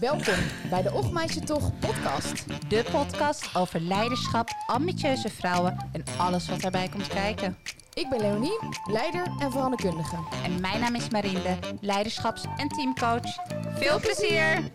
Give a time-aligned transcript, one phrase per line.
[0.00, 0.34] Welkom
[0.70, 2.44] bij de Ochtmeisje Toch podcast.
[2.68, 7.56] De podcast over leiderschap, ambitieuze vrouwen en alles wat daarbij komt kijken.
[7.94, 10.16] Ik ben Leonie, leider en veranderkundige.
[10.44, 13.36] En mijn naam is Marinde, leiderschaps- en teamcoach.
[13.78, 14.70] Veel plezier!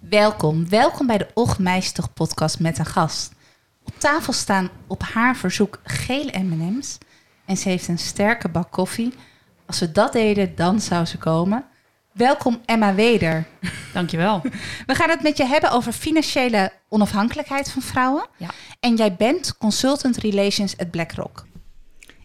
[0.00, 3.32] Welkom, welkom bij de Ochtmeistig podcast met een gast.
[3.84, 6.98] Op tafel staan op haar verzoek gele M&M's
[7.44, 9.14] en ze heeft een sterke bak koffie.
[9.66, 11.64] Als we dat deden, dan zou ze komen.
[12.18, 13.46] Welkom Emma Weder.
[13.92, 14.40] Dankjewel.
[14.86, 18.26] We gaan het met je hebben over financiële onafhankelijkheid van vrouwen.
[18.36, 18.50] Ja.
[18.80, 21.46] En jij bent consultant relations at BlackRock.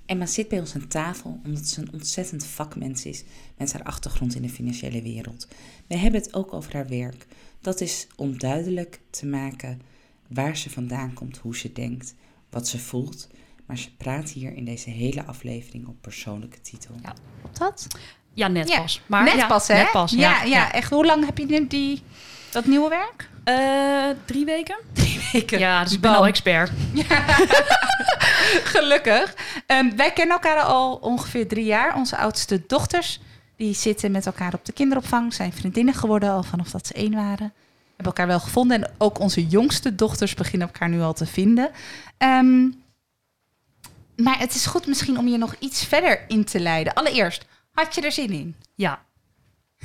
[0.05, 3.23] Emma zit bij ons aan tafel omdat ze een ontzettend vakmens is
[3.57, 5.48] met haar achtergrond in de financiële wereld.
[5.87, 7.27] We hebben het ook over haar werk.
[7.62, 9.81] Dat is om duidelijk te maken
[10.27, 12.15] waar ze vandaan komt, hoe ze denkt,
[12.49, 13.27] wat ze voelt.
[13.65, 16.95] Maar ze praat hier in deze hele aflevering op persoonlijke titel.
[17.01, 17.13] Ja.
[17.41, 17.87] Klopt dat?
[18.33, 19.01] Ja, net Ja, pas.
[19.05, 19.75] Maar, net ja, pas, hè?
[19.75, 20.19] Net pas, ja.
[20.19, 20.89] ja, ja, echt.
[20.89, 22.03] Hoe lang heb je nu die,
[22.51, 23.29] dat nieuwe werk?
[23.43, 24.77] Eh, drie weken?
[25.31, 25.59] Weken.
[25.59, 26.71] Ja, dus ik ben al expert.
[28.73, 29.35] Gelukkig.
[29.65, 31.95] Ehm, wij kennen elkaar al ongeveer drie jaar.
[31.95, 33.20] Onze oudste dochters
[33.55, 35.34] die zitten met elkaar op de kinderopvang.
[35.34, 37.53] Zijn vriendinnen geworden al vanaf dat ze één waren.
[37.95, 38.84] Hebben elkaar wel gevonden.
[38.84, 41.70] En ook onze jongste dochters beginnen elkaar nu al te vinden.
[42.18, 42.63] Ehm,
[44.15, 46.93] maar het is goed misschien om je nog iets verder in te leiden.
[46.93, 48.55] Allereerst, had je er zin in?
[48.76, 49.02] Ja.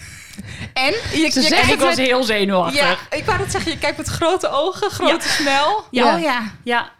[0.72, 0.92] En?
[0.92, 2.80] Je, kijkt ik was met- heel zenuwachtig.
[3.10, 3.72] Ja, ik wou het zeggen.
[3.72, 5.84] Je kijkt met grote ogen, grote smel.
[5.90, 6.14] Ja.
[6.14, 6.52] Oh ja.
[6.64, 6.92] Ja.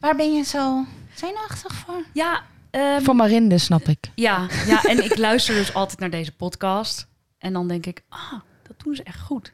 [0.00, 0.84] Waar ben je zo
[1.14, 2.04] zenuwachtig voor?
[2.12, 2.42] Ja.
[2.70, 4.10] ehm, Voor Marinde, snap ik.
[4.14, 7.06] ja, ja, en ik luister dus altijd naar deze podcast.
[7.38, 8.32] En dan denk ik, ah,
[8.68, 9.52] dat doen ze echt goed.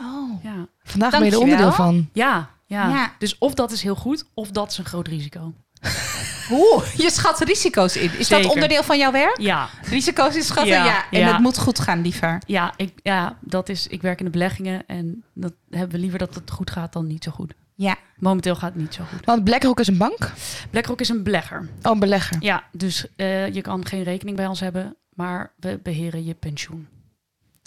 [0.00, 0.44] Oh.
[0.44, 0.66] Ja.
[0.82, 2.08] Vandaag ben je er onderdeel van.
[2.12, 2.88] Ja, ja.
[2.88, 3.14] Ja.
[3.18, 5.52] Dus of dat is heel goed, of dat is een groot risico.
[6.50, 8.10] Oeh, je schat risico's in.
[8.18, 9.38] Is dat onderdeel van jouw werk?
[9.40, 10.72] Ja, Risico's in schatten?
[10.74, 10.84] Ja.
[10.84, 11.32] Ja, En ja.
[11.32, 12.42] het moet goed gaan, liever.
[12.46, 16.18] ja, ik, ja dat is, ik werk in de beleggingen en dat hebben we liever
[16.18, 17.54] dat het goed gaat dan niet zo goed.
[17.74, 17.96] Ja.
[18.16, 19.24] Momenteel gaat het niet zo goed.
[19.24, 20.32] Want BlackRock is een bank?
[20.70, 21.68] BlackRock is een belegger.
[21.82, 22.36] Oh, een belegger.
[22.40, 26.88] Ja, dus eh, je kan geen rekening bij ons hebben, maar we beheren je pensioen.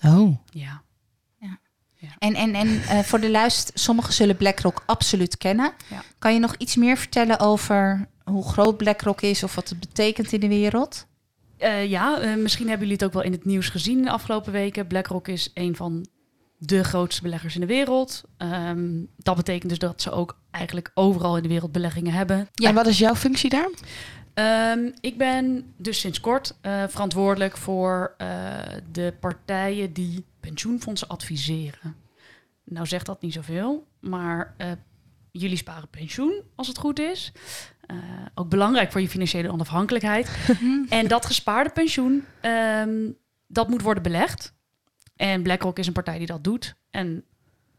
[0.05, 0.38] Oh.
[0.45, 0.81] Ja.
[2.19, 5.73] En, en, en eh, voor de luist, sommigen zullen BlackRock absoluut kennen.
[5.89, 6.03] Ja.
[6.19, 10.31] Kan je nog iets meer vertellen over hoe groot BlackRock is of wat het betekent
[10.31, 11.07] in de wereld?
[11.57, 14.11] Eh, ja, eh, misschien hebben jullie het ook wel in het nieuws gezien in de
[14.11, 14.88] afgelopen weken.
[14.88, 16.06] BlackRock is een van
[16.57, 18.23] de grootste beleggers in de wereld.
[18.38, 22.47] Ehm, dat betekent dus dat ze ook eigenlijk overal in de wereld beleggingen hebben.
[22.53, 22.69] Ja.
[22.69, 23.69] En wat is jouw functie daar?
[24.34, 28.28] Ehm, ik ben dus sinds kort eh, verantwoordelijk voor eh,
[28.91, 31.96] de partijen die pensioenfondsen adviseren.
[32.63, 34.72] Nou zegt dat niet zoveel, maar eh,
[35.31, 37.31] jullie sparen pensioen als het goed is.
[37.85, 37.97] Eh,
[38.35, 40.29] ook belangrijk voor je financiële onafhankelijkheid.
[40.90, 43.12] en dat gespaarde pensioen, ehm,
[43.47, 44.53] dat moet worden belegd.
[45.16, 46.75] En BlackRock is een partij die dat doet.
[46.90, 47.23] En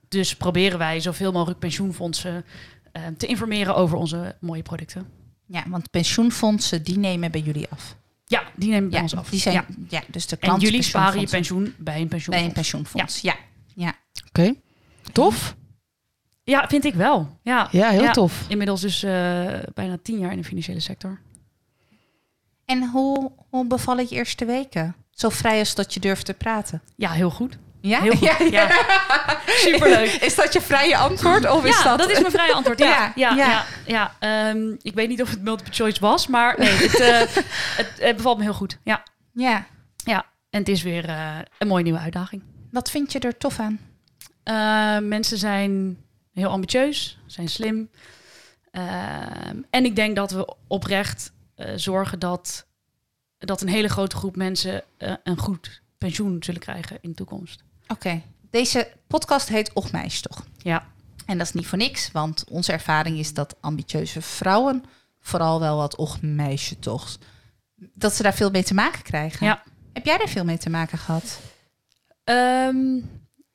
[0.08, 2.44] dus proberen wij zoveel mogelijk pensioenfondsen
[2.92, 5.06] eh, te informeren over onze mooie producten.
[5.46, 7.96] Ja, want pensioenfondsen, die nemen bij jullie af.
[8.24, 9.30] Ja, die nemen bij Ja, ons af.
[9.30, 9.64] die zijn, Ja.
[9.88, 10.02] ja.
[10.10, 12.28] dus de En klanten jullie sparen je pensioen bij een pensioenfonds.
[12.28, 13.20] bij een pensioenfonds.
[13.20, 13.36] Ja.
[13.74, 13.94] ja.
[14.28, 14.54] Oké.
[15.12, 15.56] Tof.
[16.44, 17.38] Ja, vind ik wel.
[17.42, 18.12] Ja, Ja, heel Ja.
[18.12, 18.44] tof.
[18.48, 19.10] inmiddels dus eh,
[19.74, 21.20] bijna tien jaar in de financiële sector.
[22.64, 24.94] En hoe, hoe bevallen je eerste weken?
[25.10, 26.82] Zo vrij als dat je durft te praten.
[26.96, 27.58] Ja, heel goed.
[27.82, 28.00] Ja?
[28.00, 28.20] Heel goed.
[28.20, 30.10] Ja, Ja, Superleuk.
[30.28, 31.50] Is dat je vrije antwoord?
[31.50, 31.98] Of is ja, dat...
[31.98, 32.10] dat...
[32.10, 32.78] is mijn vrije antwoord.
[32.78, 37.00] Ja, Ja, ja, Ehm, ik weet niet of het multiple choice was, maar nee, het,
[37.00, 37.18] eh,
[37.76, 38.78] het, het bevalt me heel goed.
[38.82, 39.66] Ja, Ja.
[40.04, 40.26] ja.
[40.50, 42.42] En het is weer eh, een mooie nieuwe uitdaging.
[42.70, 43.80] Wat vind je er tof aan?
[44.42, 45.98] Eh, mensen zijn
[46.32, 47.90] heel ambitieus, zijn slim.
[48.70, 52.66] Ehm, en ik denk dat we oprecht eh, zorgen dat,
[53.38, 54.82] dat een hele grote groep mensen
[55.22, 57.64] een goed pensioen zullen krijgen in de toekomst.
[57.92, 58.22] Oké.
[58.50, 60.46] Deze podcast heet Ochtmeisje toch?
[60.58, 60.86] Ja,
[61.26, 64.84] En dat is niet voor niks, want onze ervaring is dat ambitieuze vrouwen
[65.20, 67.18] vooral wel wat ochtmeisje toch,
[67.94, 69.46] dat ze daar veel mee te maken krijgen.
[69.46, 69.62] Ja.
[69.92, 71.40] Heb jij daar veel mee te maken gehad?
[72.24, 73.00] Ehm,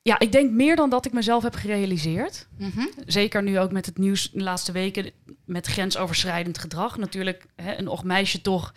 [0.02, 2.46] ja, ik denk meer dan dat ik mezelf heb gerealiseerd.
[2.58, 2.86] Mhm.
[3.06, 5.10] Zeker nu ook met het nieuws de laatste weken
[5.44, 6.96] met grensoverschrijdend gedrag.
[6.96, 8.74] Natuurlijk, hè, een ochtmeisje toch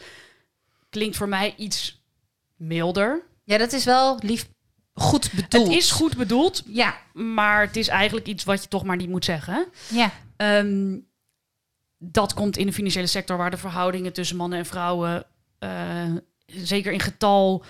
[0.90, 2.06] klinkt voor mij iets
[2.56, 3.24] milder.
[3.44, 4.50] Ja, dat is wel lief,
[5.02, 5.68] goed bedoeld.
[5.68, 9.10] Het is goed bedoeld, Ja, maar het is eigenlijk iets wat je toch maar niet
[9.10, 9.66] moet zeggen.
[9.90, 10.12] ja.
[10.36, 10.98] Ehm,
[11.98, 15.26] dat komt in de financiële sector waar de verhoudingen tussen mannen en vrouwen,
[15.60, 16.12] eh,
[16.46, 17.64] zeker in getal,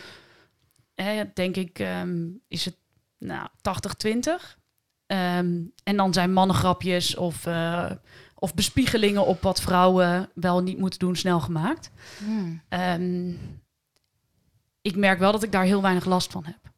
[0.96, 2.18] hè, denk ik, ehm,
[2.48, 2.76] is het
[3.18, 4.60] nou, 80-20.
[5.06, 7.92] Ehm, en dan zijn mannengrapjes of, eh,
[8.36, 11.92] of bespiegelingen op wat vrouwen wel niet moeten doen snel gemaakt.
[12.18, 12.62] Hmm.
[14.82, 16.71] Ik merk wel dat ik daar heel weinig last van heb.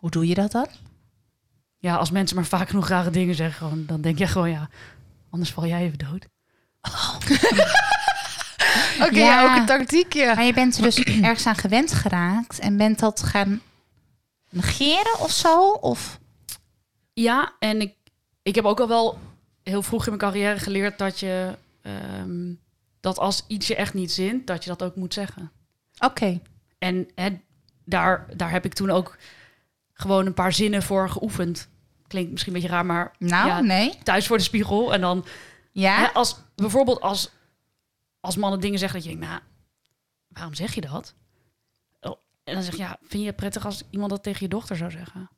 [0.00, 0.66] Hoe doe je dat dan?
[1.78, 4.68] Ja, als mensen maar vaak genoeg rare dingen zeggen, gewoon, dan denk je gewoon ja,
[5.30, 6.26] anders val jij even dood.
[9.06, 9.42] Oké, Ja.
[9.42, 9.50] ja.
[9.50, 10.34] ook een tactiek, ja.
[10.34, 13.60] Maar je bent er dus ergens aan gewend geraakt en bent dat gaan
[14.48, 15.70] negeren of zo?
[15.70, 16.18] Of
[17.12, 17.94] Ja, en ik,
[18.42, 19.18] ik heb ook al wel
[19.62, 22.52] heel vroeg in mijn carrière geleerd dat je ehm,
[23.00, 25.50] dat als iets je echt niet zint, dat je dat ook moet zeggen.
[25.98, 26.40] oké.
[26.78, 27.40] En hè,
[27.84, 29.16] daar, daar heb ik toen ook
[30.00, 31.68] gewoon een paar zinnen voor geoefend.
[32.06, 33.60] Klinkt misschien een beetje raar, maar Nou, Ja.
[33.60, 33.98] nee.
[34.02, 34.92] thuis voor de spiegel.
[34.92, 35.24] En dan
[35.72, 35.96] Ja.
[35.98, 37.30] hè, als bijvoorbeeld als,
[38.20, 39.40] als mannen dingen zeggen dat je denkt, nou,
[40.28, 41.14] waarom zeg je dat?
[42.00, 44.48] Oh, En dan zeg je, ja, vind je het prettig als iemand dat tegen je
[44.48, 45.30] dochter zou zeggen?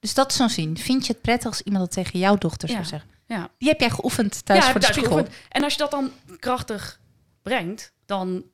[0.00, 0.76] Dus dat is zo'n zin.
[0.78, 3.10] Vind je het prettig als iemand dat tegen jouw dochter zou zeggen?
[3.26, 3.48] Ja.
[3.58, 5.12] Die heb jij geoefend thuis ja, voor de spiegel.
[5.12, 5.36] geoefend.
[5.48, 7.00] En als je dat dan krachtig
[7.42, 8.44] brengt, dan,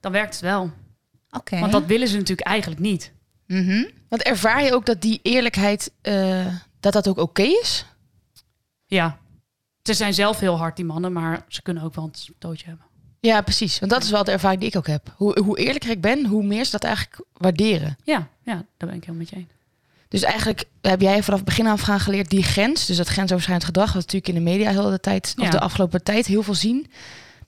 [0.00, 0.70] dan werkt het wel.
[1.30, 1.58] Oké.
[1.58, 3.12] Want dat willen ze natuurlijk eigenlijk niet.
[3.58, 3.84] Mhm.
[4.08, 6.46] Want ervaar je ook dat die eerlijkheid, eh,
[6.80, 7.84] dat dat ook oké is?
[8.86, 9.18] Ja.
[9.82, 12.86] Ze zijn zelf heel hard, die mannen, maar ze kunnen ook wel een stootje hebben.
[13.20, 13.78] Ja, precies.
[13.78, 15.14] Want dat is wel de ervaring die ik ook heb.
[15.16, 17.96] Hoe, hoe eerlijker ik ben, hoe meer ze dat eigenlijk waarderen.
[18.04, 19.48] Ja, ja, daar ben ik helemaal met je eens.
[20.08, 23.66] Dus eigenlijk heb jij vanaf het begin af aan geleerd die grens, dus dat grensoverschrijdend
[23.68, 25.50] gedrag, wat natuurlijk in de media heel de tijd, of Ja.
[25.50, 26.90] de afgelopen tijd heel veel zien,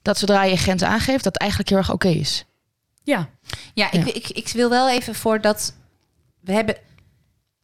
[0.02, 2.44] dat zodra je grens aangeeft, dat eigenlijk heel erg oké is.
[3.04, 3.28] Ja,
[3.74, 5.74] Ja, ik, ik, ik wil wel even voor dat
[6.42, 6.76] we hebben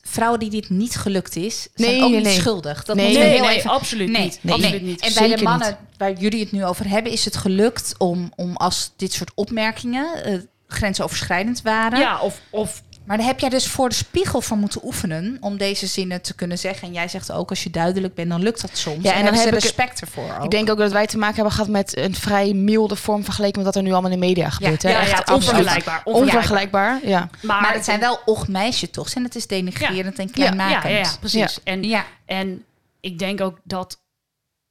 [0.00, 2.38] vrouwen die dit niet gelukt is, zijn Nee, ook nee, niet nee.
[2.38, 2.84] schuldig.
[2.84, 3.70] Dat Nee, nee, heel nee, even.
[3.70, 4.40] absoluut niet.
[4.48, 5.00] absoluut niet.
[5.00, 8.56] En bij de mannen waar jullie het nu over hebben, is het gelukt om, om
[8.56, 11.98] als dit soort opmerkingen eh, grensoverschrijdend waren.
[11.98, 15.56] Ja, of, of Maar daar heb jij dus voor de spiegel voor moeten oefenen om
[15.56, 16.88] deze zinnen te kunnen zeggen.
[16.88, 19.02] En jij zegt ook, als je duidelijk bent, dan lukt dat soms.
[19.04, 20.36] Ja, en, en dan dan hebben ze heb ik- respect ervoor.
[20.38, 20.44] Ook.
[20.44, 23.56] Ik denk ook dat wij te maken hebben gehad met een vrij milde vorm vergeleken
[23.56, 24.82] met wat er nu allemaal in de media gebeurt.
[24.82, 24.90] hè?
[24.90, 26.00] ja, Echt ja, onvergelijkbaar.
[26.04, 27.00] onvergelijkbaar.
[27.06, 27.28] Ja.
[27.42, 29.10] Maar, maar het zijn wel och meisje toch?
[29.10, 30.82] En het is denigrerend en kleinmakend.
[30.92, 31.62] ja, ja, precies.
[31.64, 32.04] En, Ja.
[32.26, 32.64] en
[33.00, 34.00] ik denk ook dat,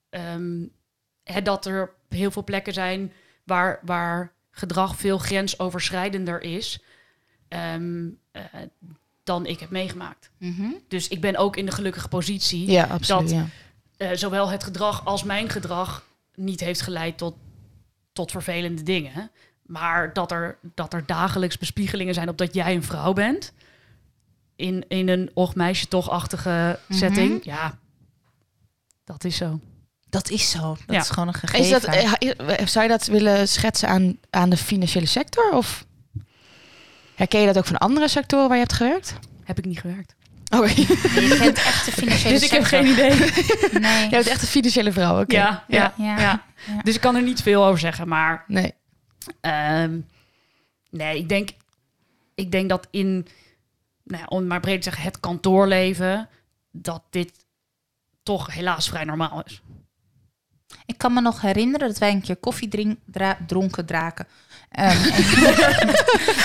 [0.10, 0.66] ehm,
[1.24, 3.12] hè, dat er heel veel plekken zijn
[3.46, 6.80] waar, waar gedrag veel grensoverschrijdender is
[7.48, 8.12] ehm, eh,
[9.24, 10.30] dan ik heb meegemaakt.
[10.38, 10.64] Mhm.
[10.88, 13.30] Dus ik ben ook in de gelukkige positie Ja, absoluut.
[13.30, 13.46] Dat- ja.
[13.98, 16.06] eh, zowel het gedrag als mijn gedrag
[16.36, 17.36] niet heeft geleid tot,
[18.14, 19.32] tot vervelende dingen.
[19.66, 23.54] Maar dat er, dat er dagelijks bespiegelingen zijn op dat jij een vrouw bent.
[24.56, 27.00] In, in een och meisje toch-achtige Mhm.
[27.00, 27.44] setting.
[27.44, 27.78] Ja,
[29.04, 29.60] dat is zo.
[30.10, 30.60] Dat is zo.
[30.86, 31.00] Dat Ja.
[31.02, 31.60] is gewoon een gegeven.
[31.66, 35.52] Is dat, eh, zou je dat willen schetsen aan, aan de financiële sector?
[35.52, 35.86] Of
[37.18, 39.14] herken je dat ook van andere sectoren waar je hebt gewerkt?
[39.44, 40.16] Heb ik niet gewerkt.
[40.50, 40.68] Oké.
[41.22, 43.10] je kent echt de financiële Dus ik heb geen idee.
[43.80, 44.02] Nee.
[44.10, 45.36] Jij bent echt een financiële vrouw, oké.
[45.36, 46.20] Ja, ja, Ja.
[46.20, 46.46] ja.
[46.68, 46.82] Ja.
[46.84, 48.08] Dus ik kan er niet veel over zeggen.
[48.08, 48.74] Maar Nee.
[49.42, 50.00] Ehm,
[50.90, 51.50] nee, ik denk,
[52.36, 53.28] ik denk dat in,
[54.04, 56.30] nou, ja, om maar breed te zeggen, het kantoorleven,
[56.72, 57.32] dat dit
[58.24, 59.62] toch helaas vrij normaal is.
[60.86, 64.28] Ik kan me nog herinneren dat wij een keer koffie drink, dra- dronken draken.
[64.78, 65.04] Ehm,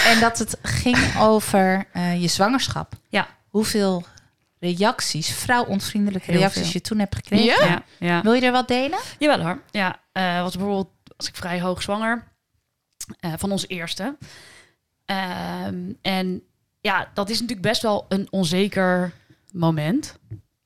[0.12, 2.92] en, dat het ging over eh, je zwangerschap.
[3.08, 3.26] Ja.
[3.48, 4.04] Hoeveel
[4.58, 6.72] reacties, vrouwonvriendelijke Heel reacties veel.
[6.72, 7.44] je toen hebt gekregen.
[7.44, 7.66] Ja?
[7.66, 8.22] Ja, ja.
[8.22, 8.98] Wil je er wat delen?
[9.18, 9.62] Jawel hoor.
[9.70, 12.24] Ja, eh, was bijvoorbeeld, was ik vrij hoog zwanger
[13.20, 14.16] eh, van onze eerste.
[15.04, 16.42] Ehm, en
[16.80, 19.12] ja, dat is natuurlijk best wel een onzeker
[19.52, 20.16] moment.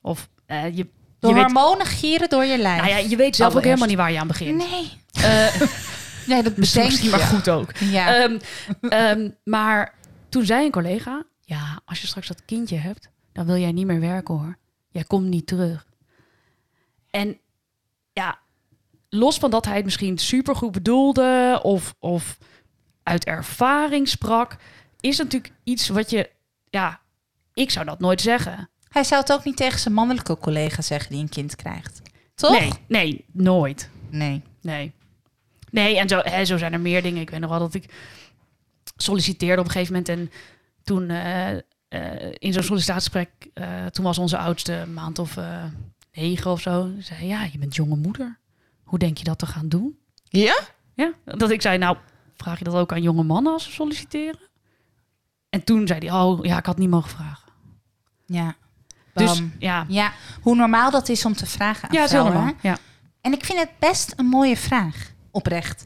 [0.01, 0.87] Of eh, je,
[1.19, 2.81] De je, weet, hormonen gieren door je lijf.
[2.81, 4.57] nou ja, je weet zelf ook helemaal niet waar je aan begint.
[4.57, 4.91] Nee.
[6.27, 7.09] Nee, dat bedenk je.
[7.09, 7.77] maar goed ook.
[7.77, 8.15] Ja.
[8.15, 8.39] Ehm,
[8.81, 9.93] ehm, maar
[10.29, 13.85] toen zei een collega: Ja, als je straks dat kindje hebt, dan wil jij niet
[13.85, 14.57] meer werken hoor.
[14.89, 15.85] Jij komt niet terug.
[17.09, 17.39] En
[18.13, 18.39] ja,
[19.09, 22.37] los van dat hij het misschien supergoed bedoelde of, of
[23.03, 24.55] uit ervaring sprak,
[24.99, 26.29] is natuurlijk iets wat je,
[26.69, 26.99] ja,
[27.53, 28.69] ik zou dat nooit zeggen.
[28.89, 32.01] Hij zou het ook niet tegen zijn mannelijke collega zeggen die een kind krijgt.
[32.35, 32.59] Toch?
[32.59, 33.89] Nee, nee, nooit.
[34.09, 34.41] Nee.
[34.61, 34.93] Nee.
[35.71, 37.21] Nee, en zo, hè, zo zijn er meer dingen.
[37.21, 37.93] Ik weet nog wel dat ik
[38.95, 40.09] solliciteerde op een gegeven moment.
[40.09, 40.31] En
[40.83, 41.57] toen eh,
[41.87, 45.37] eh, in zo'n sollicitatiegesprek, eh, toen was onze oudste maand of
[46.13, 46.91] negen of zo.
[46.95, 48.39] Ze zei, ja, je bent jonge moeder.
[48.83, 49.97] Hoe denk je dat te gaan doen?
[50.23, 50.59] Ja?
[50.93, 51.97] Ja, dat ik zei, nou,
[52.35, 54.39] vraag je dat ook aan jonge mannen als ze solliciteren?
[55.49, 57.51] En toen zei hij, oh ja, ik had niet mogen vragen.
[58.25, 58.55] Ja.
[59.13, 62.33] Dus ja, Ja, hoe normaal dat is om te vragen aan ja, vrouwen.
[62.33, 62.53] normaal.
[62.61, 62.77] Ja.
[63.21, 65.85] En ik vind het best een mooie vraag, oprecht.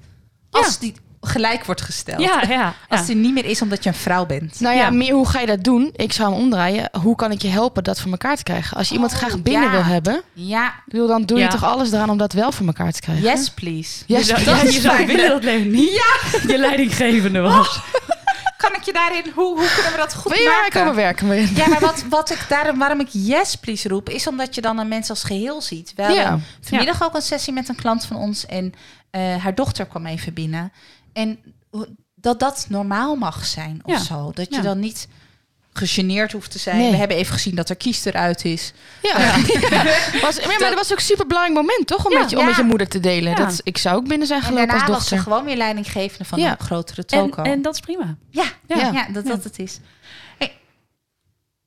[0.51, 2.22] Als die gelijk wordt gesteld.
[2.22, 3.05] Ja, ja, Als ja.
[3.05, 4.60] die niet meer is omdat je een vrouw bent.
[4.60, 4.89] Nou ja, Ja.
[4.89, 5.89] meer hoe ga je dat doen?
[5.96, 6.89] Ik zou hem omdraaien.
[7.01, 8.77] Hoe kan ik je helpen dat voor elkaar te krijgen?
[8.77, 9.72] Als je iemand Oh, graag binnen ja.
[9.72, 11.50] wil hebben, Ja, bedoel, dan doe je Ja.
[11.50, 13.24] toch alles eraan om dat wel voor elkaar te krijgen?
[13.24, 14.03] yes please.
[14.08, 14.65] Yes, je zou, please.
[14.65, 15.91] ja, je zou willen dat Leonie
[16.48, 17.79] je leidinggevende was.
[18.62, 20.79] kan ik je daarin, hoe, hoe kunnen we dat goed Wil je maken?
[20.79, 21.27] komen werken?
[21.27, 21.51] Marijn?
[21.55, 24.77] Ja, maar wat, wat ik daarom, waarom ik yes please roep, is omdat je dan
[24.77, 25.93] een mens als geheel ziet.
[25.96, 26.39] We Ja.
[26.62, 28.74] vanmiddag ook een sessie met een klant van ons en
[29.12, 30.72] eh, haar dochter kwam even binnen.
[31.13, 31.39] En
[32.15, 34.00] dat dat normaal mag zijn of Ja.
[34.00, 34.32] zo.
[34.34, 34.62] Dat je Ja.
[34.62, 35.08] dan niet
[35.74, 36.77] gegeneerd hoeft te zijn.
[36.77, 36.91] Nee.
[36.91, 38.74] We hebben even gezien dat er kies eruit is.
[39.01, 39.18] Ja.
[40.22, 42.06] Was, maar, maar dat was ook een super belangrijk moment, toch?
[42.06, 42.20] Om, Ja.
[42.20, 42.48] met, je, om Ja.
[42.48, 43.30] met je moeder te delen.
[43.32, 43.38] Ja.
[43.38, 45.20] Dat, ik zou ook binnen zijn En gelopen als was ze dochter.
[45.20, 46.51] gewoon weer leidinggevende van Ja.
[46.51, 47.41] een grotere En, toko.
[47.41, 48.15] en dat is prima.
[48.30, 48.75] ja, ja.
[48.77, 48.91] Ja.
[48.91, 49.80] Ja, dat dat het is.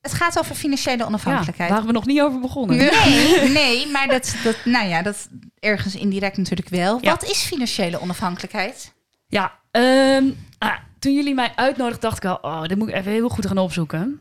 [0.05, 1.69] Het gaat over financiële Ja, onafhankelijkheid.
[1.69, 2.77] waren we nog niet over begonnen.
[3.05, 5.27] Nee, nee, maar dat, dat, nou ja, dat
[5.59, 6.97] ergens indirect natuurlijk wel.
[7.01, 7.09] Ja.
[7.09, 8.93] Wat is financiële onafhankelijkheid?
[9.27, 10.23] Ja, ehm,
[10.57, 13.47] ah, toen jullie mij uitnodigden, dacht ik al, oh, dit moet ik even heel goed
[13.47, 14.19] gaan opzoeken.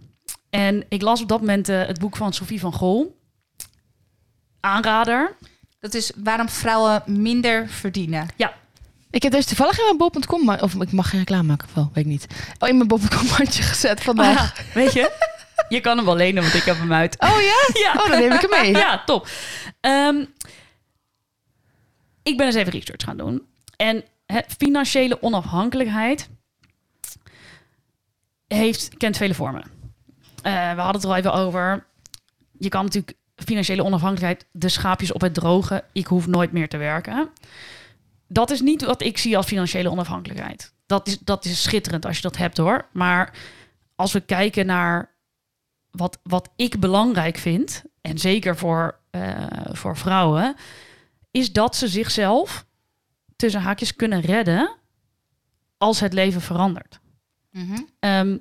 [0.50, 3.20] En ik las op dat moment eh, het boek van Sophie van Gol.
[4.60, 5.36] Aanrader.
[5.80, 8.28] Dat is waarom vrouwen minder verdienen.
[9.10, 11.90] Ik heb deze toevallig in mijn bol.com, of ik mag geen reclame maken, of wel,
[11.92, 12.26] weet ik niet.
[12.58, 14.58] Oh, in mijn bol.com mandje gezet vandaag.
[14.58, 15.10] Ah, weet je,
[15.68, 17.20] je kan hem wel lenen, want ik heb hem uit.
[17.20, 17.68] Oh ja?
[17.82, 17.92] Ja.
[17.92, 18.72] Oh, dan neem ik hem mee.
[18.72, 19.28] Ja, top.
[19.80, 20.24] Ehm,
[22.22, 23.46] ik ben eens even research gaan doen.
[23.76, 24.04] En
[24.58, 26.28] financiële onafhankelijkheid
[28.46, 29.64] heeft, kent vele vormen.
[30.42, 31.86] Eh, we hadden het er al even over.
[32.58, 35.84] Je kan natuurlijk financiële onafhankelijkheid, de schaapjes op het droge.
[35.92, 37.30] Ik hoef nooit meer te werken.
[38.28, 40.72] Dat is niet wat ik zie als financiële onafhankelijkheid.
[40.86, 42.86] Dat is, dat is schitterend als je dat hebt hoor.
[42.92, 43.32] Maar
[43.94, 45.13] als we kijken naar
[45.96, 50.54] wat, wat ik belangrijk vind, en zeker voor, eh, voor vrouwen,
[51.30, 52.66] is dat ze zichzelf
[53.36, 54.76] tussen haakjes kunnen redden
[55.78, 57.00] als het leven verandert.
[58.00, 58.38] Ehm,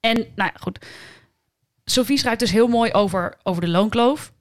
[0.00, 0.86] en nou ja, goed.
[1.84, 4.32] Sophie schrijft dus heel mooi over, over de loonkloof.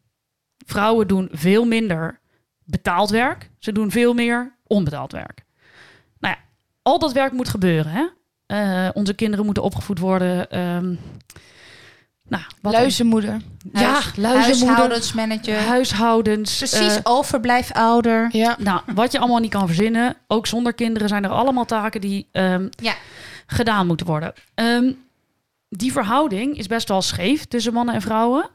[0.66, 2.20] Vrouwen doen veel minder
[2.64, 3.50] betaald werk.
[3.60, 5.46] Ze doen veel meer onbetaald werk.
[6.20, 6.44] Nou ja,
[6.82, 7.92] al dat werk moet gebeuren.
[7.92, 8.08] Hè?
[8.46, 10.50] Eh, onze kinderen moeten opgevoed worden.
[10.50, 10.96] ehm,
[12.28, 12.74] nou, wat?
[12.74, 13.42] Luizenmoeder.
[13.74, 14.68] Ja, Huis- luizenmoeder.
[14.68, 15.58] Huishoudensmanager.
[15.60, 16.58] Huishoudens.
[16.58, 18.30] Precies, eh, overblijfouder.
[18.32, 18.56] Ja.
[18.60, 20.16] nou, wat je allemaal niet kan verzinnen.
[20.28, 22.94] Ook zonder kinderen zijn er allemaal taken die ehm, Ja.
[23.48, 24.34] gedaan moeten worden.
[24.56, 24.92] Ehm,
[25.70, 28.50] die verhouding is best wel scheef tussen mannen en vrouwen.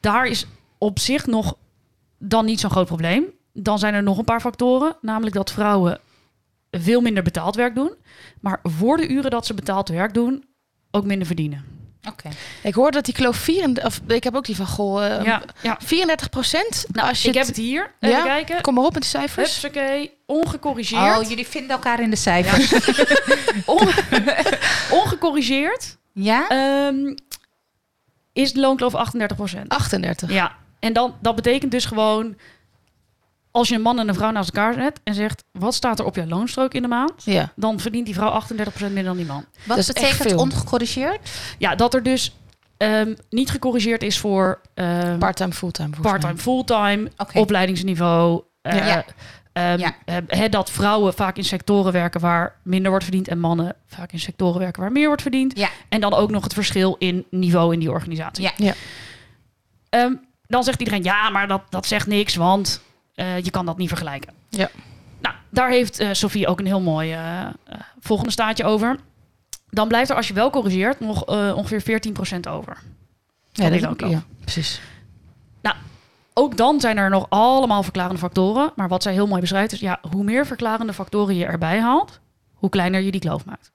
[0.00, 0.46] Daar is
[0.78, 1.56] op zich nog
[2.18, 3.24] dan niet zo'n groot probleem.
[3.52, 4.96] Dan zijn er nog een paar factoren.
[5.00, 6.00] Namelijk dat vrouwen
[6.70, 7.94] veel minder betaald werk doen.
[8.40, 10.44] Maar voor de uren dat ze betaald werk doen,
[10.90, 11.64] ook minder verdienen.
[12.08, 12.28] Oké.
[12.62, 15.42] Ik hoorde dat die kloof 34, of ik heb ook die van goh, eh, ja,
[15.62, 15.78] ja.
[15.82, 16.84] 34 procent.
[16.92, 17.92] Nou, als je ik heb het hier.
[18.00, 18.08] Ja?
[18.08, 18.60] Even kijken.
[18.62, 19.62] Kom maar op met die cijfers.
[19.62, 21.18] Hupsakee, ongecorrigeerd.
[21.18, 22.72] Oh, jullie vinden elkaar in de cijfers.
[23.66, 23.88] On-
[25.00, 26.48] ongecorrigeerd Ja?
[26.48, 27.14] ehm,
[28.32, 30.30] is de loonkloof 38% 38.
[30.30, 32.36] Ja, en dan, dat betekent dus gewoon...
[33.56, 35.00] als je een man en een vrouw naast elkaar zet...
[35.04, 37.12] en zegt, wat staat er op jouw loonstrook in de maand?
[37.24, 37.52] Ja.
[37.56, 39.44] Dan verdient die vrouw 38% minder dan die man.
[39.64, 41.30] Wat is echt betekent ongecorrigeerd?
[41.58, 42.36] Ja, dat er dus
[42.76, 44.60] ehm, niet gecorrigeerd is voor...
[44.74, 45.96] ehm, Part-time, fulltime.
[46.00, 48.42] part-time, fulltime, opleidingsniveau.
[48.62, 49.04] eh, Ja.
[49.52, 49.78] ehm,
[50.28, 50.48] Ja.
[50.48, 54.60] dat vrouwen vaak in sectoren werken waar minder wordt verdiend en mannen vaak in sectoren
[54.60, 55.58] werken waar meer wordt verdiend.
[55.58, 55.68] Ja.
[55.88, 58.42] En dan ook nog het verschil in niveau in die organisatie.
[58.42, 58.52] Ja.
[58.56, 58.74] Ja.
[60.48, 62.80] Dan zegt iedereen ja, maar dat, dat zegt niks, want
[63.16, 64.32] eh, je kan dat niet vergelijken.
[64.48, 64.70] Ja.
[65.20, 67.46] Nou, daar heeft eh Sophie ook een heel mooi eh,
[68.00, 68.96] volgende staatje over.
[69.70, 72.00] Dan blijft er als je wel corrigeert nog ongeveer
[72.36, 72.78] 14% over.
[73.52, 74.10] Ja, dat, loonkloof.
[74.10, 74.80] ja, precies.
[76.38, 78.72] Ook dan zijn er nog allemaal verklarende factoren.
[78.74, 79.80] Maar wat zij heel mooi beschrijft is...
[79.80, 82.20] Ja, hoe meer verklarende factoren je erbij haalt...
[82.54, 83.72] hoe kleiner je die kloof maakt.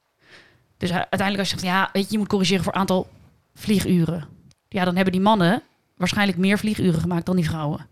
[0.77, 1.73] Dus uh, uiteindelijk als je zegt...
[1.73, 3.09] ja, weet je, je moet corrigeren voor aantal
[3.53, 4.27] vlieguren.
[4.67, 5.61] Ja, dan hebben die mannen
[5.97, 7.87] waarschijnlijk meer vlieguren gemaakt dan die vrouwen.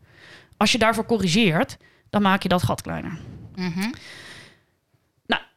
[0.60, 1.78] Als je daarvoor corrigeert...
[2.10, 3.18] dan maak je dat gat kleiner.
[3.56, 3.90] Mhm.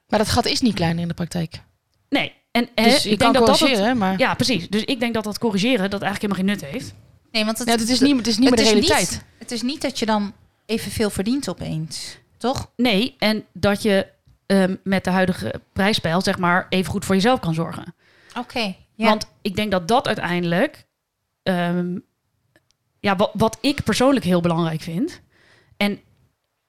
[0.08, 1.62] Maar dat gat is niet kleiner in de praktijk.
[2.08, 3.68] Nee, en Dus je ik kan denk dat dat...
[3.70, 4.18] Het, maar...
[4.18, 4.68] ja, precies.
[4.68, 5.90] Dus ik denk dat dat corrigeren...
[5.90, 6.94] dat eigenlijk helemaal geen nut heeft.
[7.30, 9.10] Nee, want het, Ja, het is niet, het is niet meer de realiteit.
[9.10, 10.32] niet- het is niet dat je dan
[10.66, 12.18] evenveel verdient opeens.
[12.36, 12.70] Toch?
[12.76, 14.06] Nee, en dat je
[14.46, 16.20] ehm, met de huidige prijspeil...
[16.20, 17.94] zeg maar even goed voor jezelf kan zorgen.
[18.38, 18.74] Oké.
[18.94, 19.06] ja.
[19.08, 20.86] Want ik denk dat dat uiteindelijk,
[21.42, 21.98] ehm,
[23.02, 25.20] ja, wat, wat ik persoonlijk heel belangrijk vind.
[25.76, 26.00] En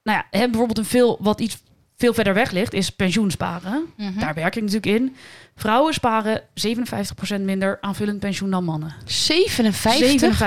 [0.02, 1.62] nou ja, hè, bijvoorbeeld een veel wat iets
[1.96, 3.92] veel verder weg ligt, is pensioen sparen.
[3.96, 4.18] Mhm.
[4.18, 5.16] Daar werk ik natuurlijk in.
[5.54, 8.94] Vrouwen sparen 57% minder aanvullend pensioen dan mannen.
[9.04, 10.38] 57?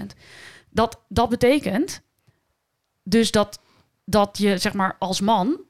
[0.00, 0.14] 57%.
[0.70, 2.02] Dat, dat betekent
[3.02, 3.60] dus dat,
[4.04, 5.60] dat je zeg maar als man,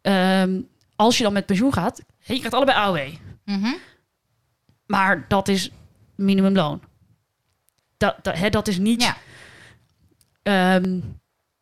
[0.00, 0.60] ehm,
[0.96, 3.14] als je dan met pensioen gaat, je krijgt allebei AOW.
[3.44, 3.72] Mhm.
[4.86, 5.70] Maar dat is
[6.14, 6.80] minimumloon.
[8.00, 9.02] Dat, dat, hè, dat is niet.
[9.02, 9.16] Ja.
[10.42, 11.00] ehm,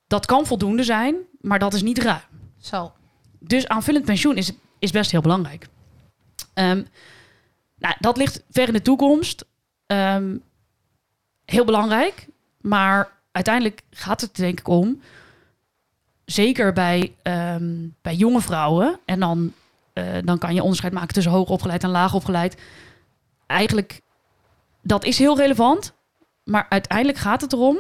[0.07, 2.21] dat kan voldoende zijn, maar dat is niet ruim.
[2.59, 2.93] Zo.
[3.39, 5.67] Dus aanvullend pensioen is, is best heel belangrijk.
[6.55, 6.83] Ehm,
[7.79, 9.45] nou, dat ligt ver in de toekomst.
[9.87, 10.37] Ehm,
[11.45, 12.27] heel belangrijk.
[12.61, 15.01] Maar uiteindelijk gaat het denk ik om.
[16.25, 17.15] Zeker bij,
[18.03, 18.99] bij jonge vrouwen.
[19.05, 19.53] En dan,
[19.93, 22.61] eh, dan kan je onderscheid maken tussen hoog opgeleid en laag opgeleid.
[23.47, 24.01] Eigenlijk,
[24.83, 25.97] dat is heel relevant.
[26.49, 27.79] Maar uiteindelijk gaat het erom.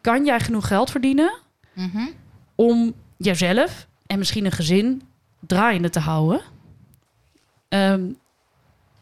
[0.00, 1.38] Kan jij genoeg geld verdienen
[1.74, 2.06] Mhm.
[2.54, 5.02] om jezelf en misschien een gezin
[5.46, 6.40] draaiende te houden?
[7.68, 8.02] Ehm,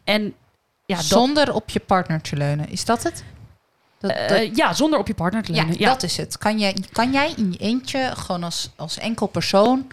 [0.03, 0.33] en
[0.85, 2.69] ja, dat, Zonder op je partner te leunen.
[2.69, 3.23] Is dat het?
[3.99, 5.79] Dat, dat- eh, ja, zonder op je partner te ja, leunen.
[5.79, 6.37] Ja, dat is het.
[6.37, 9.87] Kan jij, kan jij in je eentje, gewoon als, als enkel persoon,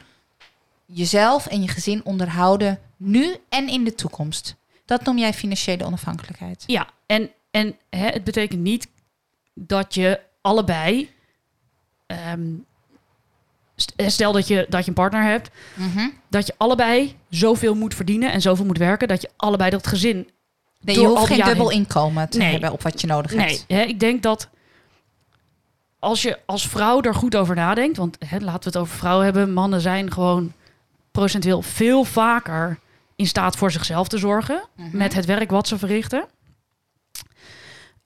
[0.86, 4.56] jezelf en je gezin onderhouden, nu en in de toekomst?
[4.84, 6.64] Dat noem jij financiële onafhankelijkheid.
[6.66, 8.88] Ja, en, en hè, het betekent niet
[9.58, 11.14] dat je allebei.
[13.96, 16.08] eh, stel dat je, dat je een partner hebt, Mhm.
[16.28, 20.30] dat je allebei zoveel moet verdienen en zoveel moet werken, dat je allebei dat gezin.
[20.80, 21.78] Nee, je hoeft geen dubbel heen.
[21.78, 22.50] inkomen te Nee.
[22.50, 23.64] hebben op wat je nodig Nee, hebt.
[23.68, 24.48] hè, ik denk dat
[25.98, 29.24] als je als vrouw er goed over nadenkt, want hè, laten we het over vrouwen
[29.24, 30.52] hebben, mannen zijn gewoon
[31.10, 32.78] procentueel veel vaker
[33.16, 34.96] in staat voor zichzelf te zorgen Mhm.
[34.96, 36.26] met het werk wat ze verrichten.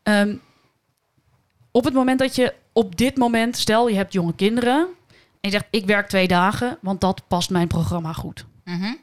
[0.03, 0.35] Ehm,
[1.71, 4.79] op het moment dat je op dit moment, stel je hebt jonge kinderen
[5.41, 8.47] en je zegt ik werk twee dagen, want dat past mijn programma goed.
[8.65, 8.95] Mhm.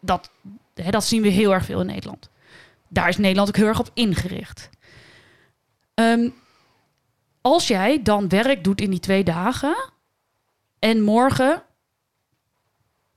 [0.00, 0.30] Dat,
[0.74, 2.30] hè, dat zien we heel erg veel in Nederland.
[2.88, 4.70] Daar is Nederland ook heel erg op ingericht.
[5.94, 6.28] Ehm,
[7.40, 9.92] als jij dan werk doet in die twee dagen
[10.78, 11.62] en morgen,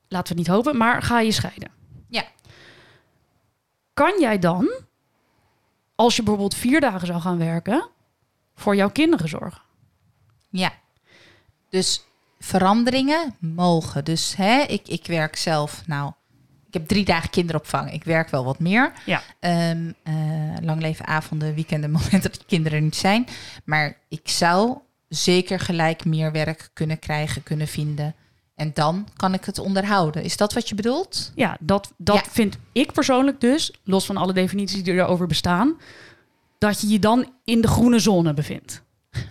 [0.08, 1.72] laten we niet hopen, maar ga je scheiden.
[2.10, 2.24] Ja.
[3.94, 4.72] Kan jij dan,
[5.96, 7.89] als je bijvoorbeeld vier dagen zou gaan werken,
[8.58, 9.62] voor jouw kinderen zorgen?
[10.50, 10.74] Ja.
[11.70, 12.06] Dus
[12.40, 14.06] veranderingen mogen.
[14.06, 16.12] Dus hè, ik, ik werk zelf, nou,
[16.68, 17.92] ik heb drie dagen kinderopvang.
[17.94, 18.92] Ik werk wel wat meer.
[19.06, 19.22] Ja.
[19.40, 20.14] Ehm, eh,
[20.62, 23.28] lang leven avonden, weekenden, momenten dat de kinderen er niet zijn.
[23.65, 28.15] Maar ik zou zeker gelijk meer werk kunnen krijgen, kunnen vinden.
[28.56, 30.24] En dan kan ik het onderhouden.
[30.24, 31.32] Is dat wat je bedoelt?
[31.36, 32.32] Ja, dat, dat Ja.
[32.32, 35.78] vind ik persoonlijk dus, los van alle definities die erover bestaan,
[36.58, 38.82] dat je je dan in de groene zone bevindt.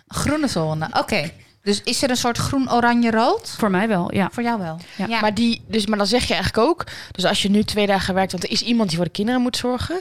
[0.06, 0.88] Groene zone.
[0.92, 1.30] Oké.
[1.62, 3.54] Dus is er een soort groen, oranje, rood?
[3.58, 4.28] Voor mij wel, ja.
[4.32, 4.80] Voor jou wel.
[4.96, 5.20] Ja.
[5.20, 6.84] Maar, die, dus, maar dan zeg je eigenlijk ook...
[7.10, 8.32] Dus als je nu twee dagen werkt...
[8.32, 10.00] Want er is iemand die voor de kinderen moet zorgen...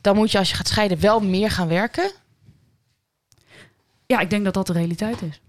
[0.00, 2.10] Dan moet je als je gaat scheiden wel meer gaan werken.
[4.06, 5.40] Ja, ik denk dat dat de realiteit is.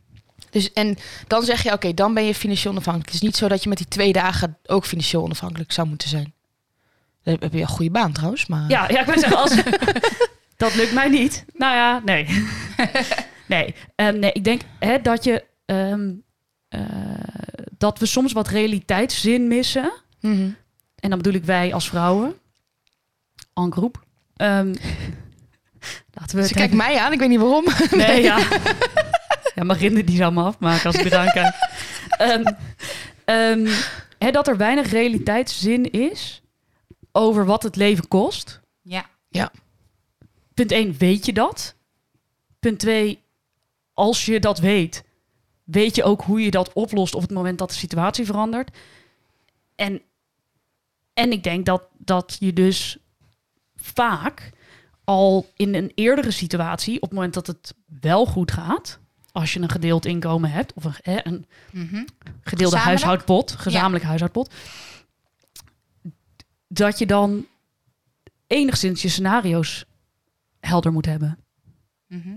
[0.50, 3.12] Dus, en dan zeg je, oké, dan ben je financieel onafhankelijk.
[3.12, 6.10] Het is niet zo dat je met die twee dagen ook financieel onafhankelijk zou moeten
[6.10, 6.34] zijn.
[7.24, 8.70] Dan heb je een goede baan trouwens, maar...
[8.70, 9.56] Ja, ja ik wil zeggen, als...
[10.64, 11.46] dat lukt mij niet.
[11.54, 12.46] Nou ja, nee.
[13.48, 15.44] nee, Ehm, nee ik denk hè, dat je...
[15.66, 16.12] ehm,
[16.70, 16.82] eh,
[17.78, 19.92] dat we soms wat realiteitszin missen.
[20.20, 20.50] Mhm.
[20.96, 22.34] En dan bedoel ik wij als vrouwen.
[23.54, 24.04] En groep.
[24.36, 24.74] Ehm,
[26.14, 27.66] laten we Ze het kijkt mij aan, ik weet niet waarom.
[27.92, 28.38] Nee, ja.
[29.56, 31.56] ja, Marinde die zou me afmaken als ik eraan kijk.
[32.10, 32.44] Ehm,
[33.26, 33.68] ehm,
[34.32, 36.42] dat er weinig realiteitszin is
[37.12, 38.62] over wat het leven kost.
[38.82, 39.52] Ja.
[40.54, 41.76] Punt 1, weet je dat?
[42.60, 43.22] Punt 2,
[43.94, 45.04] als je dat weet,
[45.64, 48.78] weet je ook hoe je dat oplost op het moment dat de situatie verandert.
[49.76, 50.02] En,
[51.14, 52.98] en ik denk dat, dat je dus
[53.76, 54.52] vaak
[55.04, 59.00] al in een eerdere situatie, op het moment dat het wel goed gaat,
[59.32, 62.04] als je een gedeeld inkomen hebt, of een, een Mhm.
[62.42, 64.54] gedeelde huishoudpot, gezamenlijk huishoudpot,
[66.68, 67.46] dat je dan
[68.48, 69.86] enigszins je scenario's
[70.66, 71.38] helder moet hebben.
[72.08, 72.36] Mhm.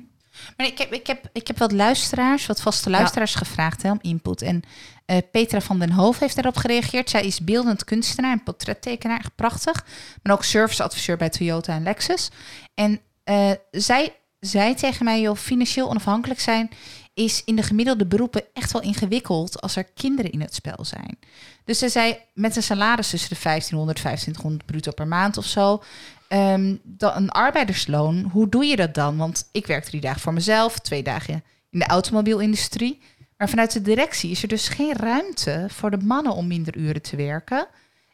[0.56, 3.98] Maar ik heb, ik, heb, ik heb wat luisteraars, wat vaste luisteraars gevraagd hè, om
[4.00, 4.42] input.
[4.42, 4.62] En
[5.04, 7.10] eh, Petra van den Hoof heeft daarop gereageerd.
[7.10, 9.86] Zij is beeldend kunstenaar en portrettekenaar, echt prachtig.
[10.22, 12.30] Maar ook serviceadviseur bij Toyota en Lexus.
[12.74, 16.70] En eh, zij zei tegen mij, joh, financieel onafhankelijk zijn
[17.16, 21.18] is in de gemiddelde beroepen echt wel ingewikkeld als er kinderen in het spel zijn.
[21.64, 25.82] Dus ze zei, met een salaris tussen de 1500, 2500 bruto per maand of zo,
[26.28, 29.16] Ehm, dan een arbeidersloon, hoe doe je dat dan?
[29.16, 33.00] Want ik werk drie dagen voor mezelf, twee dagen in de automobielindustrie.
[33.36, 37.02] Maar vanuit de directie is er dus geen ruimte voor de mannen om minder uren
[37.02, 37.66] te werken.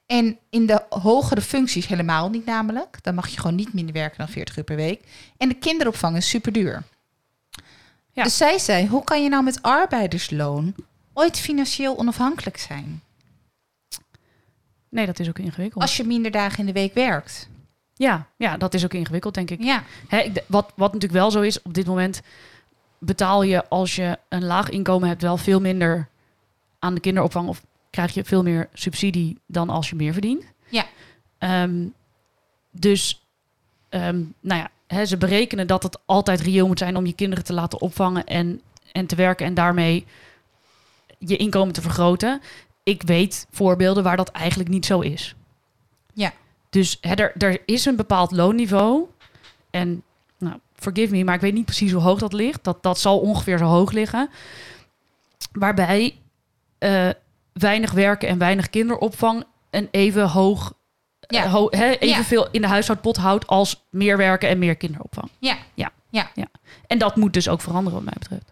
[0.07, 2.98] En in de hogere functies helemaal niet namelijk.
[3.03, 5.03] Dan mag je gewoon niet minder werken dan 40 uur per week.
[5.37, 6.83] En de kinderopvang is super duur.
[8.12, 8.22] Ja.
[8.22, 10.75] Dus zij zei, hoe kan je nou met arbeidersloon
[11.12, 13.03] ooit financieel onafhankelijk zijn?
[14.88, 15.83] Nee, dat is ook ingewikkeld.
[15.83, 17.48] Als je minder dagen in de week werkt.
[18.03, 19.62] Ja, ja, dat is ook ingewikkeld, denk ik.
[19.62, 22.23] Ja, Hè, wat, wat natuurlijk wel zo is, op dit moment
[22.99, 26.09] betaal je als je een laag inkomen hebt wel veel minder
[26.79, 30.45] aan de kinderopvang of krijg je veel meer subsidie dan als je meer verdient.
[30.69, 30.87] Ja.
[31.38, 31.87] Ehm,
[32.71, 33.27] dus,
[33.88, 37.45] ehm, nou ja, hè, ze berekenen dat het altijd reëel moet zijn om je kinderen
[37.45, 38.61] te laten opvangen en,
[38.93, 40.07] en te werken en daarmee
[41.19, 42.41] je inkomen te vergroten.
[42.83, 45.35] Ik weet voorbeelden waar dat eigenlijk niet zo is.
[46.73, 46.81] Ja.
[46.81, 49.05] Dus hè, er, er is een bepaald loonniveau.
[49.71, 50.03] En
[50.39, 52.65] nou, forgive me, maar ik weet niet precies hoe hoog dat ligt.
[52.65, 54.31] Dat, dat zal ongeveer zo hoog liggen.
[55.53, 56.19] Waarbij
[56.79, 57.09] eh,
[57.53, 60.73] weinig werken en weinig kinderopvang een even hoog,
[61.21, 61.45] Ja.
[61.45, 65.29] eh, ho- hè, evenveel in de huishoudpot houdt als meer werken en meer kinderopvang.
[65.39, 65.57] Ja.
[65.75, 65.91] Ja.
[66.11, 66.31] Ja.
[66.35, 66.47] ja.
[66.87, 68.51] En dat moet dus ook veranderen wat mij betreft.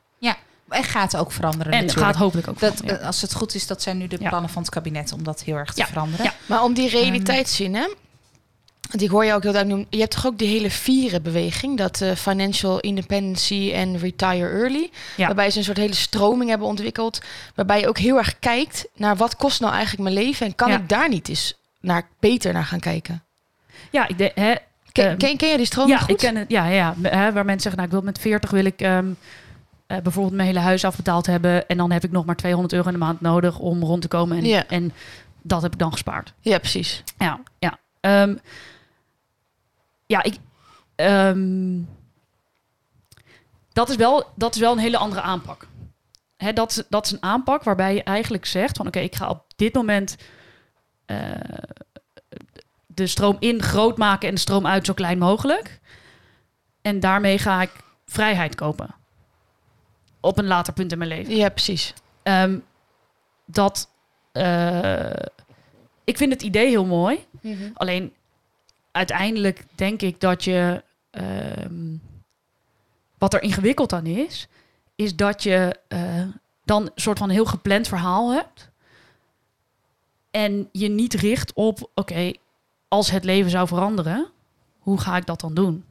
[0.70, 2.06] En gaat ook veranderen En natuurlijk.
[2.06, 4.28] gaat hopelijk ook dat, veranderen, eh, Als het goed is, dat zijn nu de Ja.
[4.28, 5.86] plannen van het kabinet om dat heel erg te Ja.
[5.86, 6.24] veranderen.
[6.24, 6.32] Ja.
[6.46, 6.96] Maar om die Ehm.
[6.96, 7.88] realiteit te zien, hè?
[8.90, 9.86] Want ik hoor je ook heel duidelijk noemen.
[9.90, 14.90] Je hebt toch ook die hele vieren-beweging, dat eh, financial independency en retire early.
[15.16, 15.26] Ja.
[15.26, 17.20] Waarbij ze een soort hele stroming hebben ontwikkeld.
[17.54, 20.68] Waarbij je ook heel erg kijkt naar wat kost nou eigenlijk mijn leven en kan
[20.70, 20.76] Ja.
[20.76, 23.22] ik daar niet eens naar, beter naar gaan kijken.
[23.90, 24.54] Ja, ik denk, hè,
[24.92, 26.10] Ken, Ehm, ken, ken jij die stroming ja, goed?
[26.10, 26.50] ik ken het.
[26.50, 26.94] Ja, ja.
[27.02, 29.06] Hè, waar mensen zeggen, nou, ik wil met 40 wil ik ehm,
[29.86, 31.68] eh, bijvoorbeeld mijn hele huis afbetaald hebben.
[31.68, 34.08] En dan heb ik nog maar 200 euro in de maand nodig om rond te
[34.08, 34.36] komen.
[34.38, 34.66] En, Ja.
[34.68, 34.92] en
[35.42, 36.32] dat heb ik dan gespaard.
[36.40, 37.02] Ja, precies.
[37.18, 37.78] Ja, ja.
[38.00, 38.34] Ehm,
[40.10, 40.36] ja, ik.
[40.94, 41.78] ehm,
[43.72, 45.66] dat, is wel, dat is wel een hele andere aanpak.
[46.36, 49.28] Hè, dat, is- dat is een aanpak waarbij je eigenlijk zegt: van oké, ik ga
[49.28, 50.16] op dit moment
[51.06, 51.18] eh,
[52.86, 55.80] de stroom in groot maken en de stroom uit zo klein mogelijk.
[56.82, 57.70] En daarmee ga ik
[58.06, 58.94] vrijheid kopen.
[60.20, 61.36] Op een later punt in mijn leven.
[61.36, 61.94] Ja, precies.
[62.22, 62.58] Ehm,
[63.44, 63.88] dat.
[64.32, 65.10] eh,
[66.04, 67.26] ik vind het idee heel mooi.
[67.74, 68.12] Alleen
[68.92, 70.84] uiteindelijk denk ik dat je.
[71.10, 71.96] ehm,
[73.18, 74.48] wat er ingewikkeld aan is,
[74.94, 76.22] is dat je eh,
[76.64, 78.68] dan een soort van heel gepland verhaal hebt.
[80.30, 82.32] En je niet richt op, oké,
[82.88, 84.26] als het leven zou veranderen,
[84.78, 85.84] hoe ga ik dat dan doen?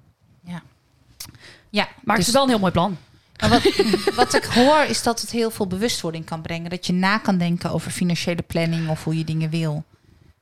[1.70, 2.98] Ja, Maar het dus- is wel een heel mooi plan.
[3.40, 3.64] Maar wat,
[4.16, 6.70] wat ik hoor is dat het heel veel bewustwording kan brengen.
[6.70, 9.84] Dat je na kan denken over financiële planning of hoe je dingen wil.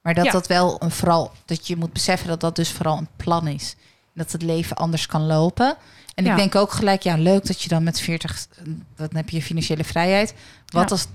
[0.08, 0.32] Maar dat Ja.
[0.32, 3.76] dat wel een vooral, dat je moet beseffen dat dat dus vooral een plan is.
[4.14, 5.76] Dat het leven anders kan lopen.
[6.16, 6.32] En Ja.
[6.32, 8.48] ik denk ook gelijk, ja, leuk dat je dan met 40,
[8.96, 10.34] dan heb je financiële vrijheid.
[10.66, 10.90] Wat Ja.
[10.96, 11.08] als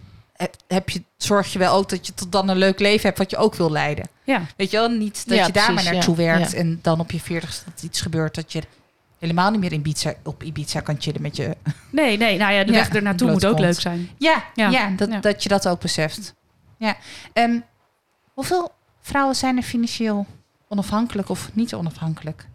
[0.67, 3.31] heb- je, zorg je wel ook dat je tot dan een leuk leven hebt wat
[3.31, 4.09] je ook wil leiden.
[4.25, 6.79] Ja, Weet je wel, niet dat Ja, je daar precies, maar naartoe ja, werkt en
[6.83, 8.63] dan op je 40 dat iets gebeurt dat je
[9.19, 11.57] helemaal niet meer in Ibiza, op Ibiza kan chillen met je
[11.91, 14.11] nee, nee, nou ja, de weg er naartoe moet ook leuk zijn.
[14.19, 16.35] Ja, ja, dat, dat je dat ook beseft.
[16.79, 16.97] Ja.
[17.33, 17.59] Ehm,
[18.35, 20.27] hoeveel vrouwen zijn er financieel
[20.69, 22.47] onafhankelijk of niet onafhankelijk?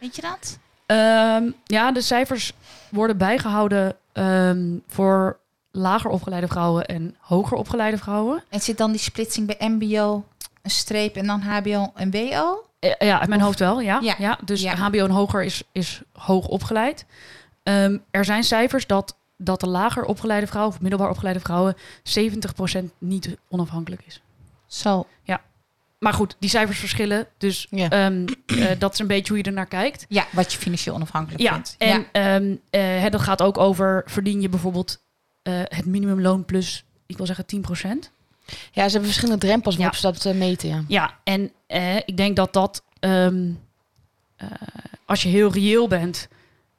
[0.00, 0.58] Weet je dat?
[0.86, 2.52] Ehm, ja, de cijfers
[2.88, 5.38] worden bijgehouden ehm, voor
[5.70, 8.42] lager opgeleide vrouwen en hoger opgeleide vrouwen.
[8.48, 10.24] En zit dan die splitsing bij MBO,
[10.62, 12.64] een streep en dan HBO en WO?
[12.78, 13.98] Eh, ja, uit mijn Of- hoofd wel, ja.
[14.02, 14.38] Ja, ja.
[14.44, 14.74] dus ja.
[14.74, 17.04] HBO en hoger is, is hoog opgeleid.
[17.62, 22.84] Ehm, er zijn cijfers dat, dat de lager opgeleide vrouwen of middelbaar opgeleide vrouwen 70%
[22.98, 24.22] niet onafhankelijk is.
[24.66, 25.06] Zo.
[26.00, 27.26] Maar goed, die cijfers verschillen.
[27.38, 27.88] Dus Ja.
[27.90, 30.06] ehm, eh, dat is een beetje hoe je er naar kijkt.
[30.08, 31.74] Ja, wat je financieel onafhankelijk Ja, vindt.
[31.78, 32.56] en ehm,
[33.04, 35.02] eh, dat gaat ook over verdien je bijvoorbeeld
[35.42, 38.10] eh, het minimumloon plus, ik wil zeggen 10%.
[38.46, 40.10] Ja, ze hebben verschillende drempels waarop Ja.
[40.12, 40.84] ze dat meten, ja.
[40.88, 41.52] Ja, en
[42.06, 43.50] ik denk dat dat, ehm,
[44.36, 44.48] eh,
[45.04, 46.28] als je heel reëel bent,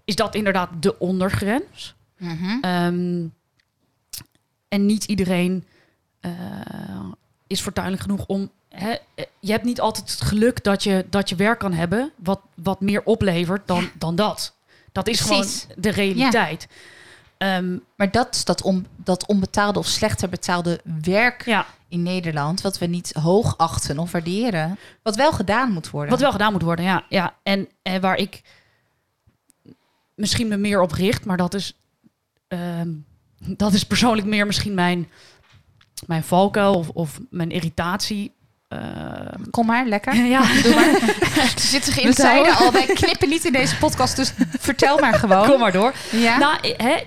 [0.05, 1.95] is dat inderdaad de ondergrens.
[2.17, 2.57] Mhm.
[4.67, 5.65] En niet iedereen
[7.47, 8.51] is fortuinlijk genoeg om.
[8.71, 8.93] Eh,
[9.39, 12.81] je hebt niet altijd het geluk dat je, dat je werk kan hebben wat, wat
[12.81, 14.55] meer oplevert dan, dan dat.
[14.91, 15.61] Dat is Precies.
[15.61, 16.67] gewoon de realiteit.
[17.37, 22.61] Ehm, Maar dat is dat, on, dat onbetaalde of slechter betaalde werk ja, in Nederland,
[22.61, 26.11] wat we niet hoog achten of waarderen, wat wel gedaan moet worden.
[26.11, 27.05] wat wel gedaan moet worden, ja.
[27.09, 27.35] ja.
[27.43, 28.41] En, en waar ik
[30.15, 31.77] misschien me meer op richt, maar dat is,
[32.47, 32.89] ehm,
[33.63, 35.09] dat is persoonlijk meer misschien mijn,
[36.07, 38.33] mijn valkuil of, of mijn irritatie.
[38.71, 40.15] Ehm, Kom maar, lekker.
[40.35, 40.99] ja, Doe maar.
[41.59, 42.55] Ze zitten zeiden houden.
[42.55, 45.47] al, wij knippen niet in deze podcast, dus vertel maar gewoon.
[45.47, 45.93] kom maar door.
[46.11, 46.37] Ja?
[46.37, 47.03] Nou, hè,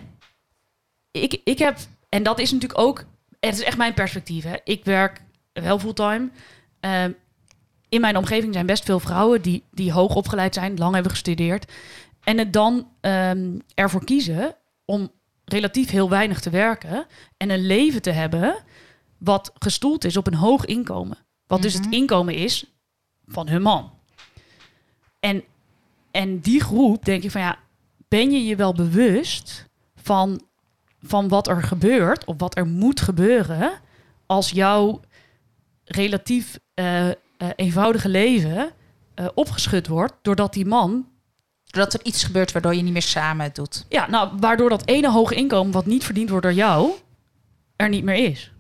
[1.11, 3.05] ik, ik heb, en dat is natuurlijk ook,
[3.41, 4.45] het is echt mijn perspectief.
[4.45, 4.55] Hè.
[4.65, 5.23] Ik werk
[5.53, 6.29] wel fulltime.
[6.81, 7.13] Ehm,
[7.89, 11.73] in mijn omgeving zijn best veel vrouwen die, die hoog opgeleid zijn, lang hebben gestudeerd.
[12.25, 15.11] En het dan ehm, ervoor kiezen om
[15.45, 18.57] relatief heel weinig te werken en een leven te hebben
[19.19, 21.19] wat gestoeld is op een hoog inkomen.
[21.47, 21.93] Wat dus het Mhm.
[21.93, 22.65] inkomen is
[23.27, 23.93] van hun man.
[25.21, 25.43] En,
[26.11, 27.59] en die groep denk ik van ja,
[28.09, 30.41] ben je je wel bewust van,
[31.03, 33.73] van wat er gebeurt of wat er moet gebeuren
[34.27, 35.01] als jouw
[35.85, 37.15] relatief eh, eh,
[37.57, 38.71] eenvoudige leven
[39.15, 41.13] eh, opgeschud wordt doordat die man,
[41.65, 43.87] Doordat er iets gebeurt waardoor je niet meer samen het doet.
[43.89, 46.91] ja, nou, waardoor dat ene hoge inkomen wat niet verdiend wordt door jou,
[47.77, 48.53] er niet meer is.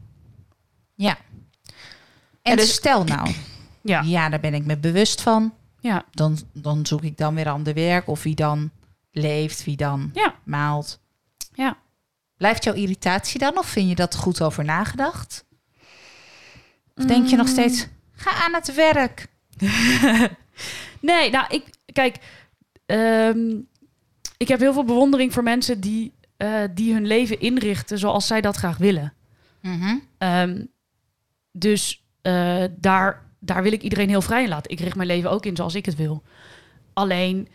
[0.94, 1.16] Ja.
[2.44, 3.30] En dus- stel nou,
[3.82, 5.54] Ja, ja, daar ben ik me bewust van.
[5.80, 8.08] ja, Dan, dan zoek ik dan weer ander werk.
[8.08, 8.70] Of wie dan
[9.10, 11.00] leeft, wie dan ja, maalt.
[11.54, 11.76] ja.
[12.36, 13.58] Blijft jouw irritatie dan?
[13.58, 15.44] Of vind je dat goed over nagedacht?
[16.96, 17.52] Of denk je nog Mm.
[17.52, 19.26] steeds, ga aan het werk.
[21.00, 22.16] Nee, nou, ik, kijk,
[22.86, 23.56] ehm,
[24.36, 28.40] ik heb heel veel bewondering voor mensen die, eh, die hun leven inrichten zoals zij
[28.40, 29.12] dat graag willen.
[30.18, 30.64] Ehm,
[31.52, 34.70] dus eh, daar, daar wil ik iedereen heel vrij in laten.
[34.70, 36.22] Ik richt mijn leven ook in zoals ik het wil.
[36.92, 37.48] Alleen,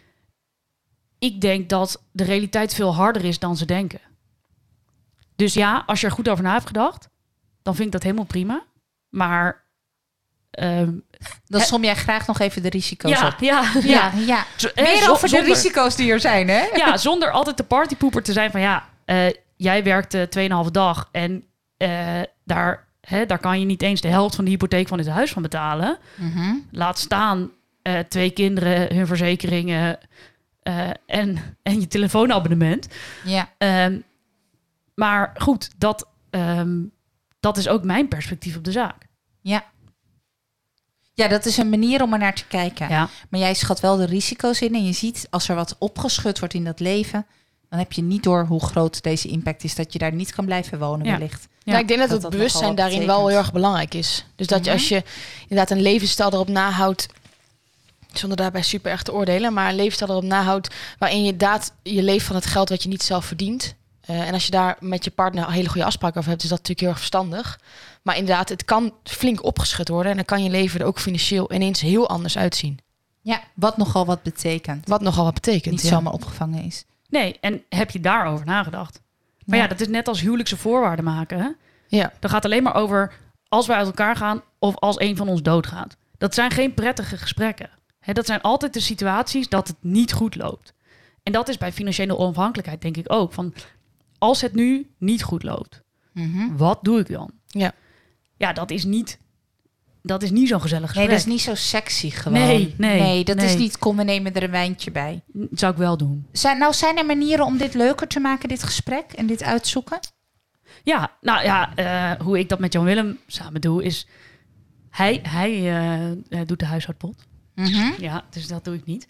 [1.19, 3.99] ik denk dat de realiteit veel harder is dan ze denken.
[5.35, 7.09] Dus ja, als je er goed over na hebt gedacht,
[7.61, 8.63] dan vind ik dat helemaal prima.
[9.09, 9.63] Maar
[10.51, 10.93] ehm,
[11.45, 13.39] Dan som jij graag nog even de risico's ja, op.
[13.39, 14.45] ja, ja, Ja, ja.
[14.55, 16.65] Zo- eh, Meer over de risico's die er zijn, hè?
[16.75, 21.43] Ja, zonder altijd de partypoeper te zijn van ja, eh, jij werkte 2,5 dag en
[22.43, 25.31] daar, hè, daar kan je niet eens de helft van de hypotheek van het huis
[25.31, 25.97] van betalen.
[26.15, 26.53] Mhm.
[26.71, 29.99] Laat staan eh, twee kinderen, hun verzekeringen
[30.61, 32.87] eh, en, en je telefoonabonnement.
[33.25, 33.49] Ja.
[33.57, 33.99] Ehm,
[34.95, 36.77] maar goed, dat, ehm,
[37.39, 39.07] dat is ook mijn perspectief op de zaak.
[39.41, 39.63] ja.
[41.13, 42.89] Ja, dat is een manier om er naar te kijken.
[42.89, 46.39] Ja, Maar jij schat wel de risico's in en je ziet als er wat opgeschud
[46.39, 47.25] wordt in dat leven,
[47.69, 50.45] dan heb je niet door hoe groot deze impact is dat je daar niet kan
[50.45, 51.11] blijven wonen Ja.
[51.11, 51.47] wellicht.
[51.63, 54.25] Ja, Ja, ik denk dat, dat het dat bewustzijn daarin wel heel erg belangrijk is.
[54.35, 54.79] Dus dat je Mhm.
[54.79, 55.03] als je
[55.41, 57.07] inderdaad een levensstijl erop nahoudt,
[58.13, 62.03] zonder daarbij super erg te oordelen, maar een levensstijl erop nahoudt waarin je inderdaad je
[62.03, 63.75] leeft van het geld wat je niet zelf verdient.
[64.01, 66.57] Eh, en als je daar met je partner hele goede afspraak over hebt, is dat
[66.57, 67.59] natuurlijk heel erg verstandig.
[68.03, 71.53] Maar inderdaad, het kan flink opgeschud worden en dan kan je leven er ook financieel
[71.53, 72.79] ineens heel anders uitzien.
[73.21, 74.87] Ja, wat nogal wat betekent.
[74.87, 75.73] Wat nogal wat betekent.
[75.73, 75.89] niet ja.
[75.89, 76.83] zomaar opgevangen is.
[77.09, 79.01] Nee, en heb je daarover nagedacht?
[79.45, 81.39] Maar ja, dat is net als huwelijkse voorwaarden maken.
[81.39, 81.49] Hè?
[81.87, 82.13] Ja.
[82.19, 83.13] Dat gaat alleen maar over
[83.47, 85.97] als wij uit elkaar gaan of als een van ons doodgaat.
[86.17, 87.69] Dat zijn geen prettige gesprekken.
[87.99, 90.73] Hè, dat zijn altijd de situaties dat het niet goed loopt.
[91.23, 93.33] En dat is bij financiële onafhankelijkheid denk ik ook.
[93.33, 93.53] Van
[94.17, 96.55] als het nu niet goed loopt, Mhm.
[96.57, 97.31] wat doe ik dan?
[97.47, 97.71] Ja.
[98.37, 99.19] Ja, dat is niet,
[100.01, 102.39] dat is niet zo'n gezellig Nee, dat is niet zo sexy gewoon.
[102.39, 103.57] Nee, nee, dat is nee.
[103.57, 105.23] niet kom, we nemen er een wijntje bij.
[105.27, 106.27] Dat zou ik wel doen.
[106.31, 109.99] Zijn, nou, zijn er manieren om dit leuker te maken, dit gesprek en dit uitzoeken?
[110.83, 114.07] Ja, nou ja, eh, hoe ik dat met Jan Willem samen doe is...
[114.89, 117.27] Hij, hij eh, eh, doet de huishoudpot.
[117.55, 118.01] Mhm.
[118.01, 119.07] Ja, dus dat doe ik niet.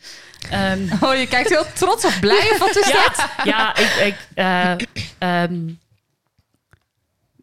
[0.49, 3.27] Ehm, Oh, je kijkt heel trots of blij of wat is dat?
[3.43, 3.95] ja, ja, ik...
[3.95, 4.71] ik eh,
[5.17, 5.67] ehm,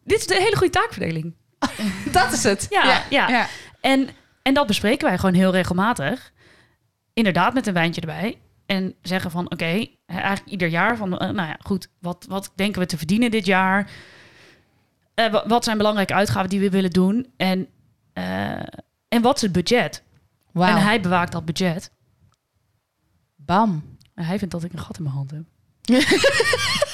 [0.03, 1.33] dit is een hele goede taakverdeling.
[2.11, 2.67] Dat is het.
[2.69, 3.27] Ja, ja.
[3.29, 3.47] ja.
[3.81, 4.09] En,
[4.41, 6.31] en dat bespreken wij gewoon heel regelmatig.
[7.13, 8.41] Inderdaad, met een wijntje erbij.
[8.65, 12.81] En zeggen van, oké, eigenlijk ieder jaar van, eh, nou ja, goed, wat, wat denken
[12.81, 13.91] we te verdienen dit jaar?
[15.13, 17.33] Eh, wa- wat zijn belangrijke uitgaven die we willen doen?
[17.37, 17.67] En,
[18.13, 18.51] eh,
[19.07, 20.03] en wat is het budget?
[20.51, 20.75] Wauw.
[20.75, 21.91] En hij bewaakt dat budget.
[23.35, 23.97] Bam.
[24.15, 25.43] En hij vindt dat ik een gat in mijn hand heb.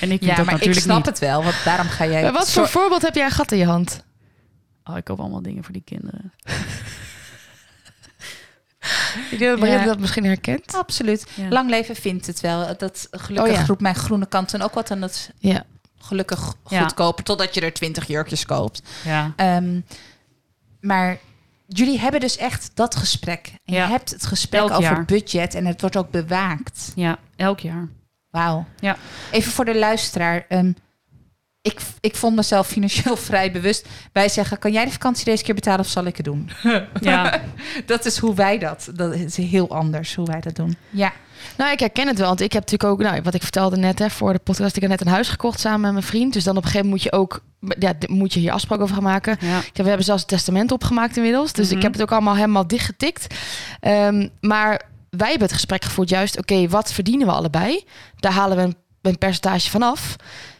[0.00, 1.06] en ik Ja, dat maar ik snap niet.
[1.06, 2.22] het wel, want daarom ga jij...
[2.22, 4.04] Maar wat voor voorbeeld heb jij een gat in je hand?
[4.84, 6.32] Oh, ik koop allemaal dingen voor die kinderen.
[9.30, 9.84] Ik denk dat Ja.
[9.84, 10.74] dat misschien herkent.
[10.74, 11.26] Absoluut.
[11.34, 11.48] Ja.
[11.48, 12.76] Lang leven vindt het wel.
[12.76, 13.66] Dat gelukkig Oh ja.
[13.66, 15.64] roept mijn groene kant dan ook wat aan het Ja.
[15.98, 16.80] gelukkig Ja.
[16.82, 18.82] goedkoper, totdat je er twintig jurkjes koopt.
[19.04, 19.32] Ja.
[19.36, 19.80] Ehm,
[20.80, 21.18] maar
[21.66, 23.46] jullie hebben dus echt dat gesprek.
[23.64, 23.84] En Ja.
[23.84, 25.04] je hebt het gesprek Elk over jaar.
[25.04, 26.92] budget en het wordt ook bewaakt.
[26.94, 27.88] ja, elk jaar.
[28.36, 28.64] Wauw.
[28.80, 28.96] Ja.
[29.30, 30.44] Even voor de luisteraar.
[30.48, 30.72] ehm,
[31.62, 33.86] ik, ik vond mezelf financieel vrij bewust.
[34.12, 36.50] Wij zeggen, kan jij de vakantie deze keer betalen of zal ik het doen?
[37.00, 37.40] Ja,
[37.86, 38.88] Dat is hoe wij dat.
[38.94, 40.76] Dat is heel anders hoe wij dat doen.
[40.90, 41.12] Ja.
[41.56, 42.26] Nou, ik herken het wel.
[42.28, 44.82] Want ik heb natuurlijk ook, nou, wat ik vertelde net hè, voor de podcast, ik
[44.82, 46.32] heb net een huis gekocht samen met mijn vriend.
[46.32, 47.42] Dus dan op een gegeven moment moet je ook,
[47.78, 49.36] ja, moet je hier afspraak over gaan maken.
[49.40, 49.60] ja.
[49.72, 51.52] Ja, we hebben zelfs een testament opgemaakt inmiddels.
[51.52, 51.76] Dus Mhm.
[51.76, 53.34] ik heb het ook allemaal helemaal dichtgetikt.
[53.80, 54.82] Ehm, maar
[55.16, 57.84] wij hebben het gesprek gevoerd juist, oké, wat verdienen we allebei?
[58.16, 60.16] Daar halen we een, een percentage van af.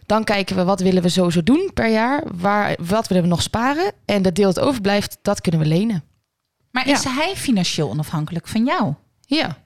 [0.07, 2.23] Dan kijken we wat willen we sowieso doen per jaar.
[2.35, 3.93] Waar, wat willen we nog sparen?
[4.05, 6.05] En dat deel dat overblijft, dat kunnen we lenen.
[6.71, 6.95] Maar Ja.
[6.95, 8.95] is hij financieel onafhankelijk van jou?
[9.21, 9.57] Ja.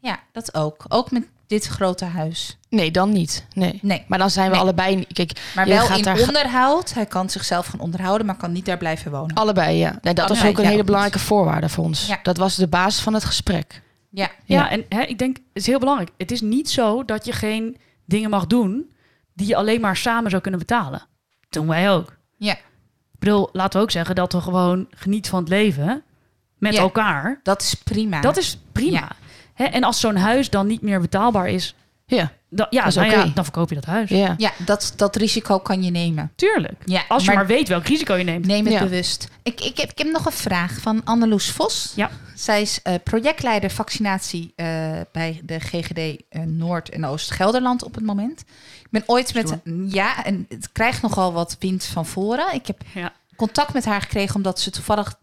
[0.00, 0.84] Ja, dat ook.
[0.88, 2.58] Ook met dit grote huis.
[2.68, 3.46] Nee, dan niet.
[3.52, 3.78] Nee.
[3.82, 4.04] Nee.
[4.08, 4.60] Maar dan zijn we Nee.
[4.62, 5.06] allebei...
[5.12, 6.92] Kijk, Maar wel gaat in daar- onderhoud.
[6.94, 9.36] Hij kan zichzelf gaan onderhouden, maar kan niet daar blijven wonen.
[9.36, 9.98] allebei, ja.
[10.02, 12.06] Nee, dat was Allebei, ook een hele belangrijke voorwaarde voor ons.
[12.06, 12.18] Ja.
[12.22, 13.82] Dat was de basis van het gesprek.
[14.10, 14.30] Ja.
[14.44, 16.10] Ja, en hè, ik denk, het is heel belangrijk.
[16.16, 18.92] Het is niet zo dat je geen dingen mag doen
[19.34, 20.98] die je alleen maar samen zou kunnen betalen.
[21.40, 22.16] Dat doen wij ook.
[22.36, 22.52] Ja.
[23.12, 26.02] Ik bedoel, laten we ook zeggen dat we gewoon genieten van het leven.
[26.58, 26.80] met Ja.
[26.80, 27.40] elkaar.
[27.42, 28.20] Dat is prima.
[28.20, 28.98] Dat is prima.
[28.98, 29.10] Ja.
[29.54, 31.74] Hè, en als zo'n huis dan niet meer betaalbaar is,
[32.16, 34.08] Ja, dan, ja, Dat is nou ja, dan verkoop je dat huis.
[34.10, 34.34] ja.
[34.38, 36.32] Ja, dat, dat risico kan je nemen.
[36.36, 36.82] Tuurlijk.
[36.84, 38.46] Ja, Als je maar, weet welk risico je neemt.
[38.46, 38.80] Neem het Ja.
[38.82, 39.28] bewust.
[39.42, 41.92] Ik, ik, heb, ik heb nog een vraag van Anneloes Vos.
[41.96, 42.10] Ja.
[42.34, 44.66] Zij is eh, projectleider vaccinatie eh,
[45.12, 48.40] bij de GGD eh, Noord- en Oost-Gelderland op het moment.
[48.80, 49.56] Ik ben ooit met...
[49.88, 52.54] Ja, en het krijgt nogal wat wind van voren.
[52.54, 53.12] Ik heb Ja.
[53.36, 55.14] contact met haar gekregen omdat ze toevallig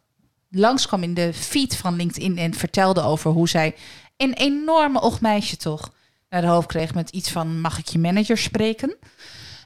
[0.50, 3.76] langskwam in de feed van LinkedIn en vertelde over hoe zij
[4.18, 5.92] een enorme ochtmeisje toch
[6.38, 8.96] naar de hoofd kreeg met iets van mag ik je manager spreken?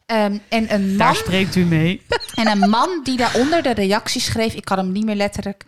[0.05, 2.01] Ehm, en een Daar man spreekt u mee.
[2.41, 5.65] en een man die daaronder de reactie schreef, ik kan hem niet meer letterlijk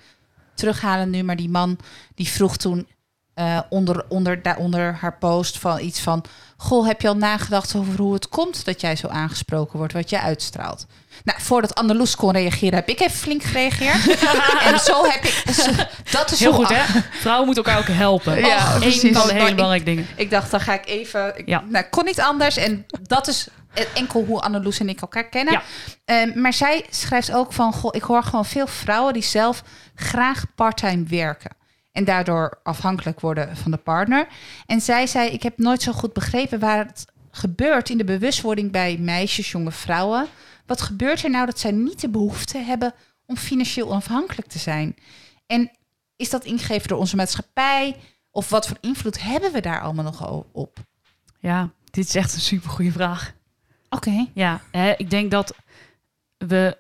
[0.53, 1.77] terughalen nu, maar die man
[2.15, 2.87] die vroeg toen
[3.33, 6.25] eh, onder, onder, daaronder haar post van iets van,
[6.57, 10.09] goh, heb je al nagedacht over hoe het komt dat jij zo aangesproken wordt, wat
[10.09, 10.85] jij uitstraalt?
[11.23, 14.21] Nou, voordat Anneloes kon reageren, heb ik even flink gereageerd.
[14.73, 15.43] en zo heb ik,
[16.11, 17.01] dat is Heel goed, hè?
[17.11, 18.39] Vrouwen moeten elkaar ook helpen.
[18.39, 19.01] Ja, Eén precies.
[19.01, 20.07] van de Maar hele ik- belangrijke dingen.
[20.15, 21.37] Ik dacht, dan ga ik even.
[21.37, 21.63] Ik, Ja.
[21.69, 22.57] nou, kon niet anders.
[22.57, 23.47] En dat is
[23.93, 25.53] enkel hoe Anneloes en ik elkaar kennen.
[25.53, 25.61] Ja.
[26.05, 29.63] Ehm, maar zij schrijft ook van: Goh, ik hoor gewoon veel vrouwen die zelf
[29.95, 31.51] graag parttime werken.
[31.91, 34.27] En daardoor afhankelijk worden van de partner.
[34.65, 38.71] En zij zei: Ik heb nooit zo goed begrepen waar het gebeurt in de bewustwording
[38.71, 40.27] bij meisjes, jonge vrouwen.
[40.65, 42.93] Wat gebeurt er nou dat zij niet de behoefte hebben
[43.25, 44.95] om financieel onafhankelijk te zijn?
[45.45, 45.71] En
[46.15, 47.95] is dat ingegeven door onze maatschappij?
[48.31, 50.77] Of wat voor invloed hebben we daar allemaal nog op?
[51.39, 53.33] Ja, dit is echt een super goede vraag.
[53.89, 54.27] Oké.
[54.33, 55.55] Ja, hè, ik denk dat
[56.37, 56.77] we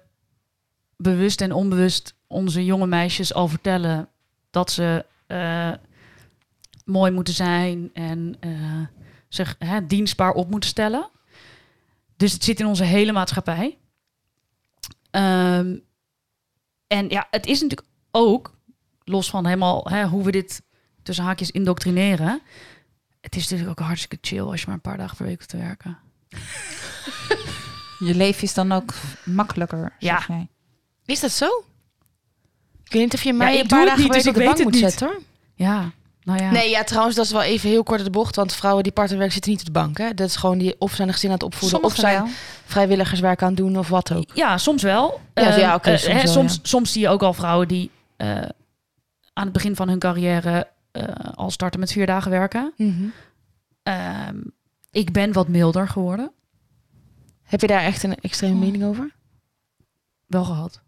[0.97, 4.09] bewust en onbewust onze jonge meisjes al vertellen
[4.49, 5.71] dat ze eh,
[6.85, 8.81] mooi moeten zijn en eh,
[9.27, 11.09] zich hè, dienstbaar op moeten stellen.
[12.23, 13.77] Dus het zit in onze hele maatschappij.
[15.11, 15.75] Ehm,
[16.87, 18.57] en ja, het is natuurlijk ook,
[19.03, 20.61] los van helemaal hè, hoe we dit
[21.01, 22.41] tussen haakjes indoctrineren.
[23.21, 25.49] Het is natuurlijk ook hartstikke chill als je maar een paar dagen per week hoeft
[25.49, 25.97] te werken.
[28.07, 28.93] Je leven is dan ook
[29.25, 30.17] makkelijker, Ja.
[30.17, 30.47] zeg jij.
[31.05, 31.45] Is dat zo?
[32.83, 34.41] Ik weet niet of je mij ik een paar dagen niet, per dus week op
[34.41, 34.99] ik de weet bank het moet niet.
[34.99, 35.21] zetten hoor.
[35.55, 35.91] Ja,
[36.23, 36.51] nou ja.
[36.51, 38.35] Nee, ja, trouwens, dat is wel even heel kort de bocht.
[38.35, 39.97] Want vrouwen die partnerwerk zitten niet op de bank.
[39.97, 40.13] Hè?
[40.13, 42.27] Dat is gewoon die of zijn een gezin aan het opvoeden, of zijn wel.
[42.65, 44.29] vrijwilligerswerk aan het doen of wat ook.
[44.33, 45.21] Ja, soms wel.
[45.33, 46.59] Ja, Ehm, ja, oké, eh, soms hè, wel, soms, ja.
[46.63, 48.37] soms zie je ook al vrouwen die eh,
[49.33, 51.03] aan het begin van hun carrière eh,
[51.35, 52.73] al starten met vier dagen werken.
[52.77, 53.03] Mhm.
[53.83, 54.37] Ehm,
[54.91, 56.31] ik ben wat milder geworden.
[57.43, 58.59] Heb je daar echt een extreme Oh.
[58.59, 59.11] mening over?
[60.27, 60.81] Wel gehad.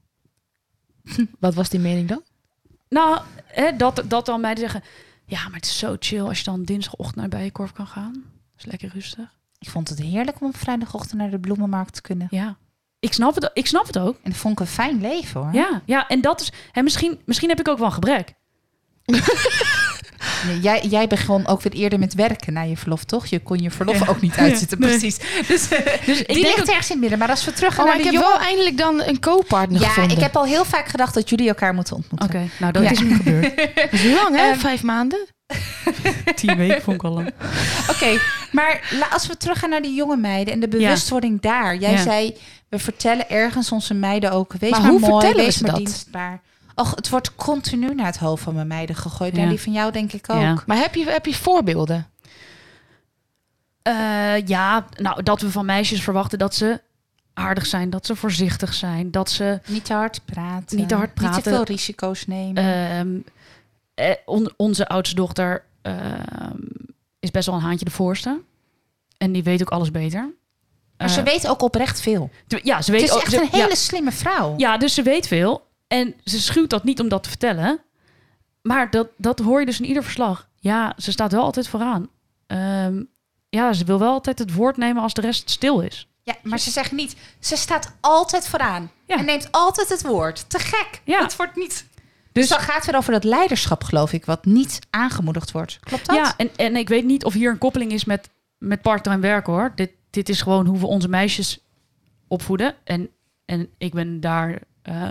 [1.40, 2.22] Wat was die mening dan?
[2.90, 4.84] Nou, hè, dat, dat dan meiden zeggen...
[5.26, 8.14] Ja, maar het is zo chill als je dan dinsdagochtend naar Bijenkorf kan gaan.
[8.14, 9.34] Dat is lekker rustig.
[9.60, 12.28] Ik vond het heerlijk om op vrijdagochtend naar de bloemenmarkt te kunnen.
[12.30, 12.58] Ja,
[13.00, 14.16] ik snap het, ik snap het ook.
[14.24, 15.54] En dat vond ik een fijn leven hoor.
[15.54, 16.52] Ja, ja en dat is...
[16.72, 18.34] En misschien, misschien heb ik ook wel een gebrek.
[20.48, 23.26] Nee, Jij, jij begon ook weer eerder met werken na je verlof, toch?
[23.26, 24.06] Je kon je verlof Ja.
[24.08, 25.18] ook niet uitzitten, precies.
[25.48, 25.68] Dus,
[26.06, 27.20] dus die denk ligt ook- ergens in het midden.
[27.20, 28.38] Maar als we terug gaan Oh, naar maar de ik heb jongen...
[28.40, 30.18] wel eindelijk dan een co-partner Ja, gevonden.
[30.18, 32.28] ik heb al heel vaak gedacht dat jullie elkaar moeten ontmoeten.
[32.30, 32.90] Oké, nou dat Ja.
[32.92, 33.56] is nu gebeurd.
[33.76, 34.50] Dat is lang, hè?
[34.50, 35.26] Ehm, Vijf maanden?
[36.36, 37.32] Tien weken vond ik al lang.
[37.90, 38.20] Oké,
[38.52, 41.76] maar als we teruggaan naar die jonge meiden en de bewustwording daar.
[41.76, 42.02] Jij Ja.
[42.02, 42.38] zei,
[42.70, 45.62] we vertellen ergens onze meiden ook, wees Maar maar, hoe mooi, vertellen we wees ze
[45.64, 45.80] maar dat?
[45.80, 46.42] dienstbaar.
[46.76, 49.34] Och, het wordt continu naar het hoofd van mijn meiden gegooid.
[49.36, 49.40] Ja.
[49.42, 50.42] Naar die van jou denk ik ook.
[50.42, 50.64] Ja.
[50.66, 52.08] Maar heb je, heb je voorbeelden?
[53.82, 56.82] Eh, ja, nou, dat we van meisjes verwachten dat ze
[57.34, 60.78] aardig zijn, dat ze voorzichtig zijn, dat ze Niet te hard praten.
[60.78, 61.44] Niet te hard Niet praten.
[61.44, 62.64] te veel risico's nemen.
[62.64, 63.16] ehm,
[63.94, 66.58] eh, on- onze oudste dochter ehm,
[67.20, 68.40] is best wel een haantje de voorste.
[69.18, 70.30] En die weet ook alles beter.
[70.98, 72.30] maar ze Eh, weet ook oprecht veel.
[72.48, 74.54] ja, ze weet Het is ook, echt ze- een hele ja, slimme vrouw.
[74.58, 75.65] ja, dus ze weet veel.
[75.88, 77.80] En ze schuwt dat niet om dat te vertellen.
[78.62, 80.50] Maar dat, dat hoor je dus in ieder verslag.
[80.60, 82.10] Ja, ze staat wel altijd vooraan.
[82.48, 83.04] Ehm,
[83.50, 86.08] ja, ze wil wel altijd het woord nemen als de rest stil is.
[86.24, 88.92] Ja, maar ze zegt niet, ze staat altijd vooraan.
[89.08, 89.18] Ja.
[89.18, 90.50] En neemt altijd het woord.
[90.50, 91.02] Te gek.
[91.04, 91.22] Ja.
[91.22, 91.86] Het wordt niet...
[92.32, 95.80] Dus Dus dan gaat het weer over dat leiderschap, geloof ik, wat niet aangemoedigd wordt.
[95.80, 96.16] Klopt dat?
[96.16, 99.46] Ja, en, en ik weet niet of hier een koppeling is met, met part-time werk
[99.46, 99.72] hoor.
[99.76, 101.60] Dit, dit is gewoon hoe we onze meisjes
[102.28, 102.76] opvoeden.
[102.84, 103.10] En,
[103.46, 105.10] en ik ben daar, eh,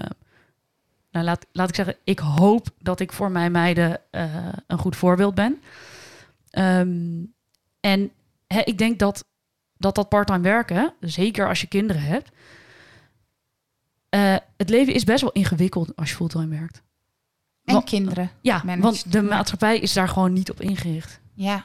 [1.14, 4.96] nou laat, laat ik zeggen, ik hoop dat ik voor mijn meiden eh, een goed
[4.96, 5.62] voorbeeld ben.
[6.50, 7.24] Ehm,
[7.80, 8.12] en
[8.64, 9.24] ik denk dat
[9.76, 12.30] dat, dat part-time werken, zeker als je kinderen hebt,
[14.08, 16.82] eh, het leven is best wel ingewikkeld als je fulltime werkt.
[17.64, 18.30] En kinderen.
[18.40, 18.82] Ja, Managed.
[18.82, 21.20] want de maatschappij is daar gewoon niet op ingericht.
[21.34, 21.64] Ja.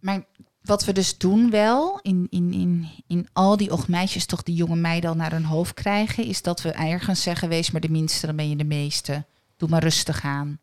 [0.00, 0.24] Maar
[0.66, 4.76] wat we dus doen wel, in, in, in, in al die ochtmeisjes toch die jonge
[4.76, 8.26] meiden al naar hun hoofd krijgen, is dat we ergens zeggen, wees maar de minste,
[8.26, 9.24] dan ben je de meeste.
[9.56, 10.58] doe maar rustig aan.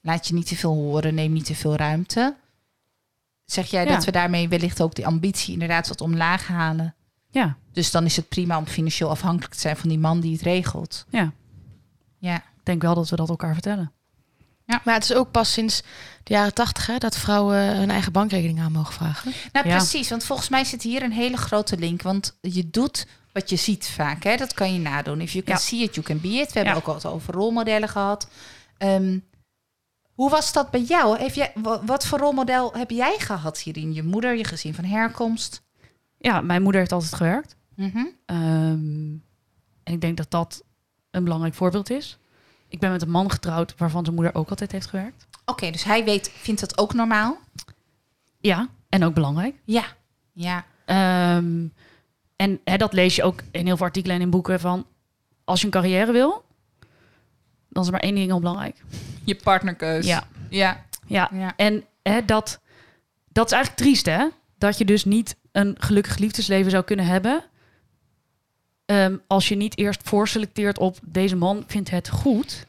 [0.00, 2.36] Laat je niet te veel horen, neem niet te veel ruimte.
[3.44, 3.94] Zeg jij Ja.
[3.94, 6.94] dat we daarmee wellicht ook die ambitie inderdaad wat omlaag halen?
[7.30, 10.32] Ja, Dus dan is het prima om financieel afhankelijk te zijn van die man die
[10.32, 11.06] het regelt.
[11.10, 11.32] ja.
[12.18, 13.92] Ja, Ik denk wel dat we dat elkaar vertellen.
[14.84, 15.82] Maar het is ook pas sinds
[16.22, 19.32] de jaren tachtig hè, dat vrouwen hun eigen bankrekening aan mogen vragen.
[19.52, 19.76] nou Ja.
[19.76, 20.08] precies.
[20.08, 22.02] Want volgens mij zit hier een hele grote link.
[22.02, 24.22] Want je doet wat je ziet vaak.
[24.24, 24.36] Hè?
[24.36, 25.20] Dat kan je nadoen.
[25.20, 25.60] If you can Ja.
[25.60, 26.52] see it, you can be it.
[26.52, 28.28] We hebben ook al het over rolmodellen gehad.
[28.78, 29.18] Ehm,
[30.14, 31.18] hoe was dat bij jou?
[31.18, 33.92] Heb jij, wa- wat voor rolmodel heb jij gehad hierin?
[33.94, 35.62] Je moeder, je gezin van herkomst?
[36.18, 37.56] Ja, mijn moeder heeft altijd gewerkt.
[37.76, 38.04] Mhm.
[38.26, 38.40] Ehm,
[39.82, 40.62] en ik denk dat dat
[41.10, 42.18] een belangrijk voorbeeld is.
[42.72, 45.26] Ik ben met een man getrouwd waarvan zijn moeder ook altijd heeft gewerkt.
[45.44, 47.38] Oké, dus hij weet, vindt dat ook normaal?
[48.40, 49.54] Ja, en ook belangrijk.
[49.64, 49.84] Ja.
[50.32, 50.64] Ja.
[50.84, 51.66] Ehm,
[52.36, 54.86] en hè, dat lees je ook in heel veel artikelen en in boeken van...
[55.44, 56.44] als je een carrière wil,
[57.68, 58.82] dan is er maar één ding heel belangrijk.
[59.24, 60.06] Je partnerkeus.
[60.06, 60.84] Ja, Ja.
[61.06, 61.28] ja.
[61.32, 61.52] ja.
[61.56, 62.60] En hè, dat,
[63.28, 64.26] dat is eigenlijk triest, hè?
[64.58, 67.44] Dat je dus niet een gelukkig liefdesleven zou kunnen hebben...
[68.84, 70.98] ehm, als je niet eerst voorselecteert op...
[71.02, 72.66] deze man vindt het goed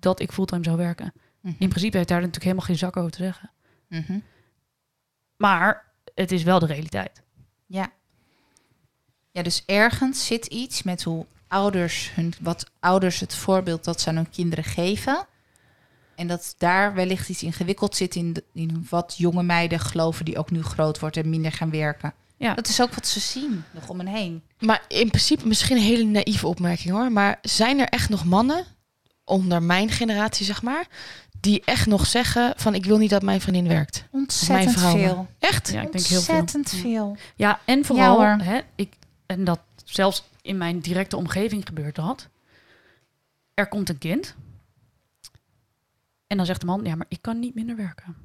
[0.00, 1.12] dat ik fulltime zou werken.
[1.40, 1.54] Mhm.
[1.58, 3.50] In principe heeft daar natuurlijk helemaal geen zak over te zeggen.
[3.88, 4.18] Mhm.
[5.36, 7.22] Maar het is wel de realiteit.
[7.66, 7.92] Ja.
[9.30, 14.08] Ja, dus ergens zit iets met hoe ouders hun, wat ouders het voorbeeld dat ze
[14.08, 15.26] aan hun kinderen geven.
[16.14, 20.38] En dat daar wellicht iets ingewikkeld zit in, de- in wat jonge meiden geloven die
[20.38, 22.14] ook nu groot wordt en minder gaan werken.
[22.36, 22.54] Ja.
[22.54, 24.42] Dat is ook wat ze zien nog om hen heen.
[24.58, 27.12] Maar in principe misschien een hele naïeve opmerking hoor.
[27.12, 28.64] Maar zijn er echt nog mannen,
[29.24, 30.86] onder mijn generatie zeg maar,
[31.40, 34.04] die echt nog zeggen van ik wil niet dat mijn vriendin werkt?
[34.10, 35.28] Ontzettend veel.
[35.38, 35.70] Echt?
[35.72, 36.38] Ja, ik denk heel veel.
[36.38, 37.16] Ontzettend veel.
[37.36, 38.92] Ja, en vooral, Ja, hè, ik,
[39.26, 42.28] en dat zelfs in mijn directe omgeving gebeurt dat.
[43.54, 44.34] Er komt een kind.
[46.26, 48.16] En dan zegt de man, ja, maar ik kan niet minder werken.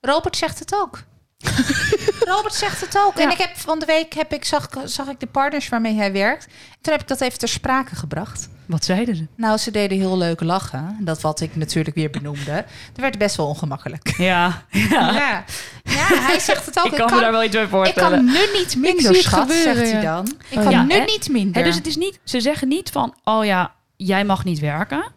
[0.00, 1.04] Robert zegt het ook.
[2.34, 3.14] Robert zegt het ook.
[3.18, 6.12] En ik heb van de week heb ik, zag, zag ik de partners waarmee hij
[6.12, 6.46] werkt.
[6.80, 8.48] Toen heb ik dat even ter sprake gebracht.
[8.66, 9.26] Wat zeiden ze?
[9.36, 10.96] Nou, ze deden heel leuk lachen.
[11.00, 12.50] Dat wat ik natuurlijk weer benoemde.
[12.52, 14.14] Er werd best wel ongemakkelijk.
[14.16, 15.12] Ja, ja.
[15.12, 15.44] Ja,
[15.82, 16.84] ja hij zegt het ook.
[16.86, 18.10] ik kan me daar wel iets bij ik voorstellen.
[18.10, 20.26] kan nu niet minder, zie het schat, gebeuren, zegt hij dan.
[20.48, 20.82] Ik Oh, kan ja.
[20.82, 21.04] nu Hè?
[21.04, 21.56] niet minder.
[21.62, 25.12] Hè, dus het is niet, ze zeggen niet van, oh ja, jij mag niet werken.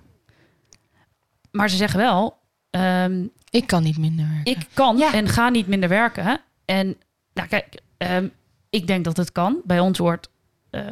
[1.51, 2.36] Maar ze zeggen wel,
[2.77, 4.51] ehm, Ik kan niet minder werken.
[4.53, 5.13] ik kan Ja.
[5.13, 6.39] en ga niet minder werken.
[6.65, 6.95] En
[7.33, 8.27] nou kijk, ehm,
[8.69, 9.61] ik denk dat het kan.
[9.63, 10.29] Bij ons wordt
[10.69, 10.89] eh,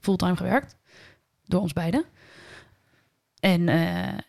[0.00, 0.76] fulltime gewerkt.
[1.44, 2.04] Door ons beiden.
[3.40, 3.78] En eh,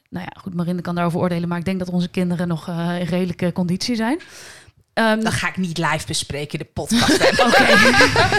[0.09, 1.49] nou ja, goed, Marinde kan daarover oordelen.
[1.49, 4.19] Maar ik denk dat onze kinderen nog eh, in redelijke conditie zijn.
[4.93, 7.11] Ehm, Dat ga ik niet live bespreken in de podcast.
[7.45, 7.65] Oké.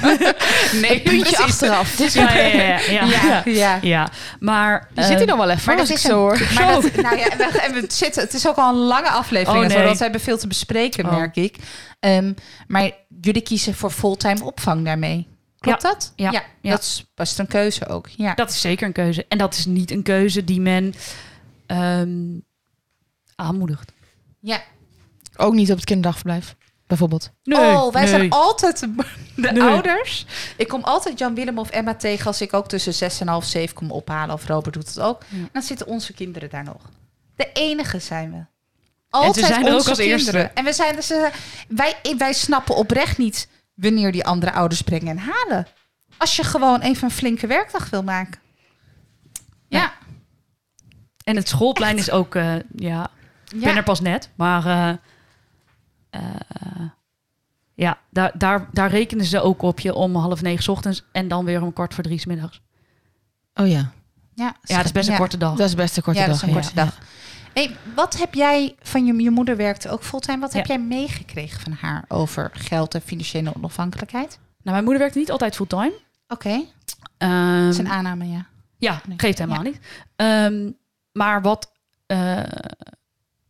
[0.87, 2.13] nee, Puntje achteraf.
[2.15, 3.05] Ja, ja, ja, ja, ja.
[3.05, 3.79] Ja, ja.
[3.83, 4.89] Ja, maar...
[4.95, 6.53] Je zit hier nog wel even, Maar als dat ik is zo een, hoor.
[6.55, 9.65] maar dat, nou ja, we, en we zitten, het is ook al een lange aflevering,
[9.65, 9.85] Oh, nee.
[9.85, 11.11] want we hebben veel te bespreken, Oh.
[11.17, 11.57] merk ik.
[12.01, 12.33] Ehm,
[12.67, 12.91] maar
[13.21, 15.29] jullie kiezen voor fulltime opvang daarmee.
[15.59, 16.13] Klopt dat?
[16.17, 16.31] Ja.
[16.31, 16.43] Ja.
[16.71, 18.09] Dat is best een keuze ook.
[18.17, 18.35] Ja.
[18.35, 19.25] Dat is zeker een keuze.
[19.29, 20.95] En dat is niet een keuze die men
[21.67, 22.39] ehm,
[23.37, 23.93] aanmoedigt.
[24.41, 24.63] ja.
[25.37, 26.55] Ook niet op het kinderdagverblijf,
[26.87, 27.31] bijvoorbeeld.
[27.45, 28.11] oh, wij nee.
[28.11, 28.95] zijn altijd de,
[29.37, 29.63] de Nee.
[29.63, 30.27] ouders.
[30.57, 33.45] Ik kom altijd Jan Willem of Emma tegen als ik ook tussen zes en half
[33.45, 34.35] zeven kom ophalen.
[34.35, 35.23] Of Robert doet het ook.
[35.29, 35.49] Ja.
[35.53, 36.83] Dan zitten onze kinderen daar nog.
[37.37, 38.45] De enige zijn we.
[39.11, 40.31] Altijd zijn er ook onze als eerste.
[40.31, 40.55] kinderen.
[40.57, 41.13] En we zijn dus,
[41.69, 45.67] wij, wij snappen oprecht niet wanneer die andere ouders brengen en halen.
[46.17, 48.41] Als je gewoon even een flinke werkdag wil maken.
[49.69, 49.93] Ja.
[51.25, 52.35] En het schoolplein is ook...
[52.35, 53.11] eh, ja,
[53.55, 54.31] ik ben er pas net.
[54.35, 54.97] Maar eh,
[57.75, 61.05] ja, daar, daar, daar rekenen ze ook op je om half negen 's ochtends...
[61.13, 62.61] en dan weer om kwart voor drie 's middags.
[63.55, 63.93] Oh ja,
[64.35, 65.19] Ja, Ja, dat is best een Ja.
[65.19, 65.57] korte dag.
[65.57, 66.41] dat is best een korte ja, dag.
[66.41, 66.61] dat is een ja.
[66.63, 66.99] korte dag.
[67.55, 70.39] Hey, wat heb jij van je, je moeder werkte ook fulltime?
[70.41, 70.75] Wat heb Ja.
[70.75, 74.39] jij meegekregen van haar over geld en financiële onafhankelijkheid?
[74.39, 75.93] Nou, mijn moeder werkte niet altijd fulltime.
[76.29, 76.65] Oké,
[77.19, 78.47] Ehm, dat is een aanname, ja.
[78.77, 79.19] Ja, Nee.
[79.19, 79.71] geeft helemaal Ja.
[79.71, 79.81] niet.
[80.17, 80.71] Ehm,
[81.13, 81.73] maar wat,
[82.07, 82.43] eh,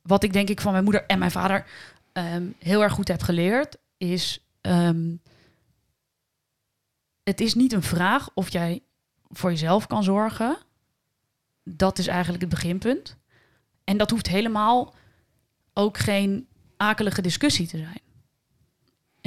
[0.02, 1.66] wat ik denk ik van mijn moeder en mijn vader
[2.12, 5.16] ehm, heel erg goed heb geleerd, is ehm,
[7.22, 8.82] het is niet een vraag of jij
[9.28, 10.56] voor jezelf kan zorgen.
[11.64, 13.16] Dat is eigenlijk het beginpunt.
[13.84, 14.94] En dat hoeft helemaal
[15.72, 18.00] ook geen akelige discussie te zijn.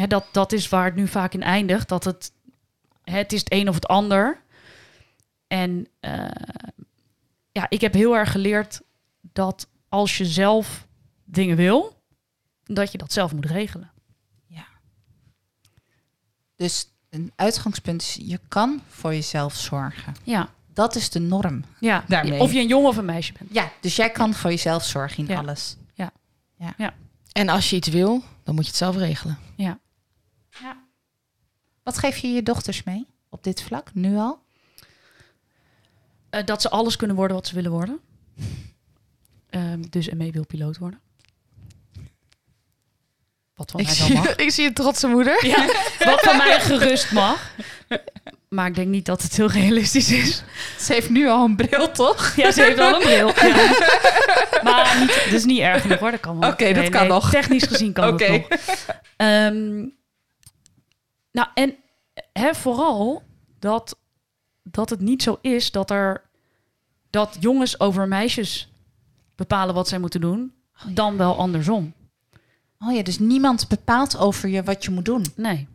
[0.10, 1.90] Dat, dat is waar het nu vaak in eindigt.
[1.90, 2.32] Dat het,
[3.04, 4.42] het is het een of het ander.
[5.48, 6.28] En eh,
[7.52, 8.82] ja, ik heb heel erg geleerd
[9.22, 10.88] dat als je zelf
[11.24, 11.95] dingen wil,
[12.66, 13.94] dat je dat zelf moet regelen.
[16.58, 20.16] Dus een uitgangspunt is, je kan voor jezelf zorgen.
[20.24, 21.64] Ja, dat is de norm.
[21.80, 22.40] Ja, Daarmee.
[22.40, 23.54] of je een jongen of een meisje bent.
[23.54, 25.40] Ja, dus jij kan voor jezelf zorgen in Ja.
[25.40, 25.76] alles.
[27.32, 29.38] En als je iets wil, dan moet je het zelf regelen.
[29.56, 29.80] Ja.
[31.84, 34.40] Wat geef je je dochters mee op dit vlak, nu al?
[36.30, 38.00] Eh, dat ze alles kunnen worden wat ze willen worden.
[39.50, 41.00] Ehm, dus en mee wil piloot worden.
[43.56, 44.36] Wat van Ik mij wel zie, mag.
[44.36, 45.46] ik zie een trotse moeder.
[45.46, 45.66] Ja,
[46.12, 47.52] wat van mij gerust mag.
[48.50, 50.44] Maar ik denk niet dat het heel realistisch is.
[50.80, 52.36] Ze heeft nu al een bril, toch?
[52.36, 53.28] Ja, ze heeft wel een bril.
[53.28, 53.74] Ja.
[54.64, 56.12] Maar niet, dat is niet erg genoeg hoor.
[56.12, 56.50] Dat kan wel.
[56.52, 57.30] Oké, dat kan nog.
[57.30, 58.26] Technisch gezien kan Oké.
[58.26, 58.98] het nog.
[59.18, 59.76] Ehm,
[61.32, 61.76] nou, en
[62.34, 63.24] hè, vooral
[63.60, 63.98] dat,
[64.64, 66.22] dat het niet zo is dat er
[67.10, 68.70] dat jongens over meisjes
[69.36, 70.54] bepalen wat zij moeten doen,
[70.88, 71.94] dan wel andersom.
[72.80, 75.26] Oh ja, dus niemand bepaalt over je wat je moet doen.
[75.36, 75.68] Nee.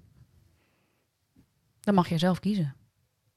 [1.81, 2.75] Dan mag je zelf kiezen.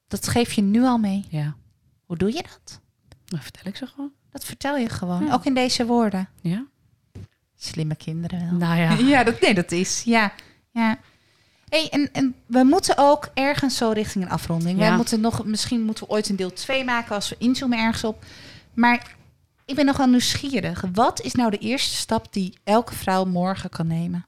[0.08, 1.24] Dat geef je nu al mee.
[1.28, 1.56] Ja.
[2.04, 2.80] Hoe doe je dat?
[3.24, 4.12] Dat vertel ik ze gewoon.
[4.30, 5.24] Dat vertel je gewoon.
[5.24, 5.32] Ja.
[5.32, 6.28] Ook in deze woorden.
[6.40, 6.66] Ja.
[7.56, 8.58] Slimme kinderen wel.
[8.58, 8.92] Nou ja.
[9.12, 10.02] Ja, dat, nee, dat is.
[10.02, 10.32] Ja.
[10.70, 10.98] ja.
[11.68, 14.78] Hey, en, en we moeten ook ergens zo richting een afronding.
[14.78, 14.88] Ja.
[14.88, 18.04] Wij moeten nog, misschien moeten we ooit een deel 2 maken als we inzoomen ergens
[18.04, 18.24] op.
[18.74, 19.16] Maar
[19.64, 20.84] ik ben nogal nieuwsgierig.
[20.92, 24.26] Wat is nou de eerste stap die elke vrouw morgen kan nemen?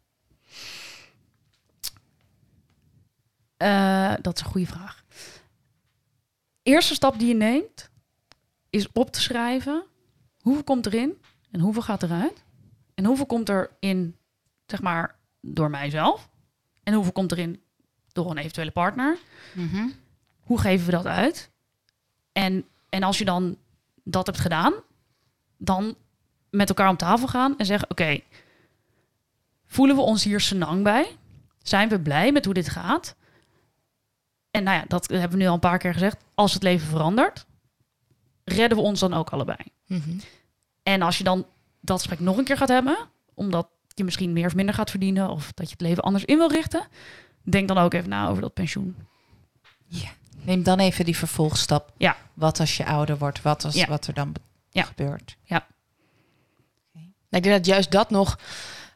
[3.57, 5.05] Eh, dat is een goede vraag.
[6.63, 7.91] Eerste stap die je neemt
[8.71, 9.85] is op te schrijven
[10.41, 11.21] hoeveel komt erin
[11.51, 12.45] en hoeveel gaat eruit.
[12.95, 14.17] En hoeveel komt er in,
[14.67, 16.29] zeg maar, door mijzelf.
[16.83, 17.63] En hoeveel komt erin
[18.13, 19.19] door een eventuele partner.
[20.41, 21.51] Hoe geven we dat uit?
[22.33, 23.57] En, en als je dan
[24.05, 24.75] dat hebt gedaan,
[25.57, 25.95] dan
[26.51, 28.21] met elkaar om tafel gaan en zeggen: Oké,
[29.67, 31.17] voelen we ons hier senang bij?
[31.63, 33.15] Zijn we blij met hoe dit gaat?
[34.51, 36.17] En nou ja, dat hebben we nu al een paar keer gezegd.
[36.35, 37.47] Als het leven verandert,
[38.45, 39.59] redden we ons dan ook allebei.
[39.87, 40.19] Mhm.
[40.83, 41.47] En als je dan
[41.81, 42.97] dat gesprek nog een keer gaat hebben,
[43.35, 46.37] omdat je misschien meer of minder gaat verdienen, of dat je het leven anders in
[46.39, 46.87] wil richten,
[47.43, 48.97] denk dan ook even na over dat pensioen.
[50.43, 51.93] Neem dan even die vervolgstap.
[51.97, 52.17] Ja.
[52.35, 53.43] Wat als je ouder wordt?
[53.43, 53.87] Wat, als, Ja.
[53.87, 54.35] wat er dan
[54.77, 54.87] be- Ja.
[54.97, 55.37] gebeurt?
[57.31, 58.39] Nou, ik denk dat juist dat nog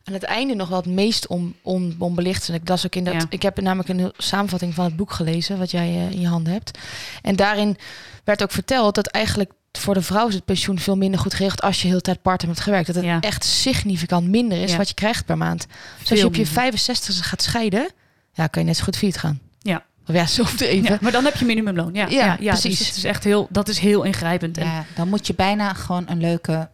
[0.04, 1.54] aan het einde nog wel het meest on,
[1.98, 2.48] onbelicht is.
[2.48, 3.26] En ik, dat is ook in dat, Ja.
[3.28, 6.52] ik heb namelijk een samenvatting van het boek gelezen, wat jij eh, in je handen
[6.52, 6.78] hebt.
[7.22, 7.76] En daarin
[8.24, 11.62] werd ook verteld dat eigenlijk voor de vrouw is het pensioen veel minder goed geregeld
[11.62, 12.86] als je heel tijd part-time hebt gewerkt.
[12.86, 13.20] Dat het Ja.
[13.20, 14.76] echt significant minder is Ja.
[14.76, 15.66] wat je krijgt per maand.
[15.98, 16.60] Dus als je op je minder.
[16.62, 17.88] 65 gaat scheiden,
[18.32, 19.40] ja, kan je net zo goed failliet gaan.
[19.58, 19.84] Ja.
[20.06, 20.82] Of ja, zo even.
[20.92, 21.94] Ja, maar dan heb je minimumloon.
[21.94, 22.78] Ja, Ja, ja, ja, precies.
[22.78, 24.58] Dus het is echt heel, dat is heel ingrijpend.
[24.58, 26.68] En, Ja, dan moet je bijna gewoon een leuke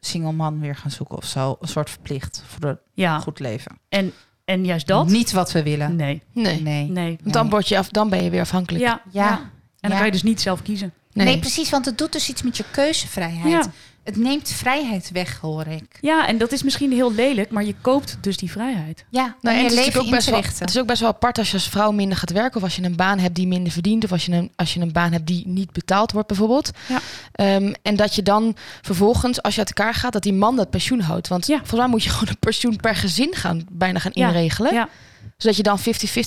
[0.00, 1.56] single man weer gaan zoeken of zo.
[1.60, 3.18] Een soort verplicht voor een ja.
[3.18, 3.78] goed leven.
[3.88, 4.12] En,
[4.44, 5.08] en juist dat?
[5.08, 5.96] Niet wat we willen.
[5.96, 6.60] Nee, Nee.
[6.62, 6.90] Nee.
[6.90, 7.18] nee.
[7.22, 8.84] Want dan, word je af, dan ben je weer afhankelijk.
[8.84, 9.24] Ja, Ja.
[9.24, 9.30] ja.
[9.30, 9.48] En
[9.80, 9.96] dan Ja.
[9.96, 10.92] kan je dus niet zelf kiezen.
[11.12, 11.26] Nee.
[11.26, 11.38] Nee.
[11.38, 13.50] precies, want het doet dus iets met je keuzevrijheid.
[13.64, 13.72] Ja.
[14.06, 15.98] Het neemt vrijheid weg, hoor ik.
[16.00, 19.04] Ja, en dat is misschien heel lelijk, maar je koopt dus die vrijheid.
[19.10, 21.00] Ja, Nou, en je het, is leven ook in best wel, het is ook best
[21.00, 22.56] wel apart als je als vrouw minder gaat werken.
[22.56, 24.04] Of als je een baan hebt die minder verdient.
[24.04, 26.70] Of als je een, als je een baan hebt die niet betaald wordt bijvoorbeeld.
[26.88, 26.98] Ja.
[27.32, 30.70] Ehm, en dat je dan vervolgens, als je uit elkaar gaat, dat die man dat
[30.70, 31.28] pensioen houdt.
[31.28, 31.56] Want Ja.
[31.56, 34.26] volgens mij moet je gewoon een pensioen per gezin gaan, bijna gaan Ja.
[34.28, 34.74] inregelen.
[34.74, 34.88] Ja.
[35.36, 35.82] Zodat je dan 50-50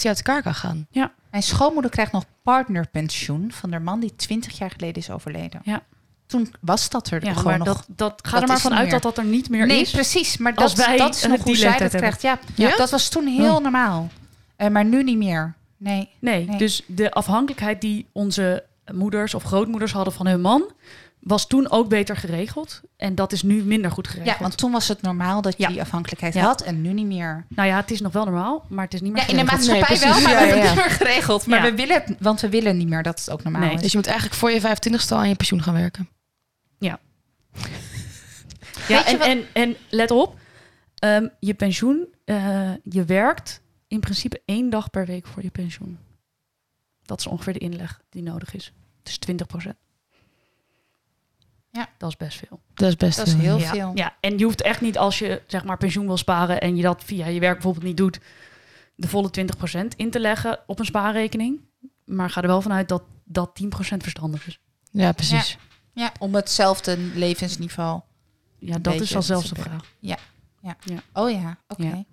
[0.07, 0.88] uit elkaar kan gaan.
[1.32, 5.61] Mijn schoonmoeder krijgt nog partnerpensioen van haar man die 20 jaar geleden is overleden.
[5.63, 5.82] Ja.
[6.30, 7.67] Toen was dat er Ja, gewoon maar nog.
[7.67, 9.82] dat, dat, ga dat er maar is vanuit niet dat dat er niet meer nee,
[9.82, 9.91] is.
[9.91, 10.38] precies.
[10.38, 12.21] Maar als dat, dat is een nog hoe die zij dat krijgt.
[12.21, 12.75] Ja, Ja?
[12.75, 13.61] dat was toen heel Oh.
[13.61, 14.09] normaal.
[14.55, 15.53] Eh, maar nu niet meer.
[15.77, 16.09] Nee.
[16.19, 16.57] Nee, Nee.
[16.57, 18.63] dus de afhankelijkheid die onze
[18.93, 20.63] moeders of grootmoeders hadden van hun man,
[21.19, 22.82] was toen ook beter geregeld.
[22.97, 24.36] En dat is nu minder goed geregeld.
[24.36, 25.69] Ja, want toen was het normaal dat je Ja.
[25.69, 26.41] die afhankelijkheid Ja.
[26.41, 27.45] had en nu niet meer.
[27.47, 29.43] Nou ja, het is nog wel normaal, maar het is niet meer Ja, in de
[29.43, 31.45] maatschappij Nee, wel, maar het niet meer geregeld.
[31.45, 31.69] Maar Ja.
[31.71, 33.73] we willen het, want we willen niet meer dat het ook normaal Nee.
[33.73, 33.82] is.
[33.82, 36.09] Dus je moet eigenlijk voor je 25ste al aan je pensioen gaan werken.
[36.80, 36.99] Ja,
[39.05, 40.39] en, wat- en, en let op,
[40.95, 45.97] ehm, je pensioen, eh, je werkt in principe één dag per week voor je pensioen.
[47.03, 48.73] Dat is ongeveer de inleg die nodig is.
[49.03, 49.75] Dus 20 procent.
[51.71, 51.89] Ja.
[51.97, 52.61] Dat is best veel.
[52.73, 53.69] Dat is best Dat is heel ja.
[53.69, 53.91] veel.
[53.95, 56.82] Ja, en je hoeft echt niet als je zeg maar pensioen wil sparen en je
[56.82, 58.19] dat via je werk bijvoorbeeld niet doet,
[58.95, 59.30] de volle
[59.84, 61.59] 20% in te leggen op een spaarrekening.
[62.05, 63.67] Maar ga er wel vanuit dat dat 10%
[63.97, 64.59] verstandig is.
[64.91, 65.51] Ja, precies.
[65.51, 65.59] Ja,
[66.20, 68.02] om hetzelfde levensniveau.
[68.60, 69.93] Ja, Een dat is al zelfs de te vraag.
[71.14, 71.84] Oh ja, oké.
[71.84, 72.04] Ja.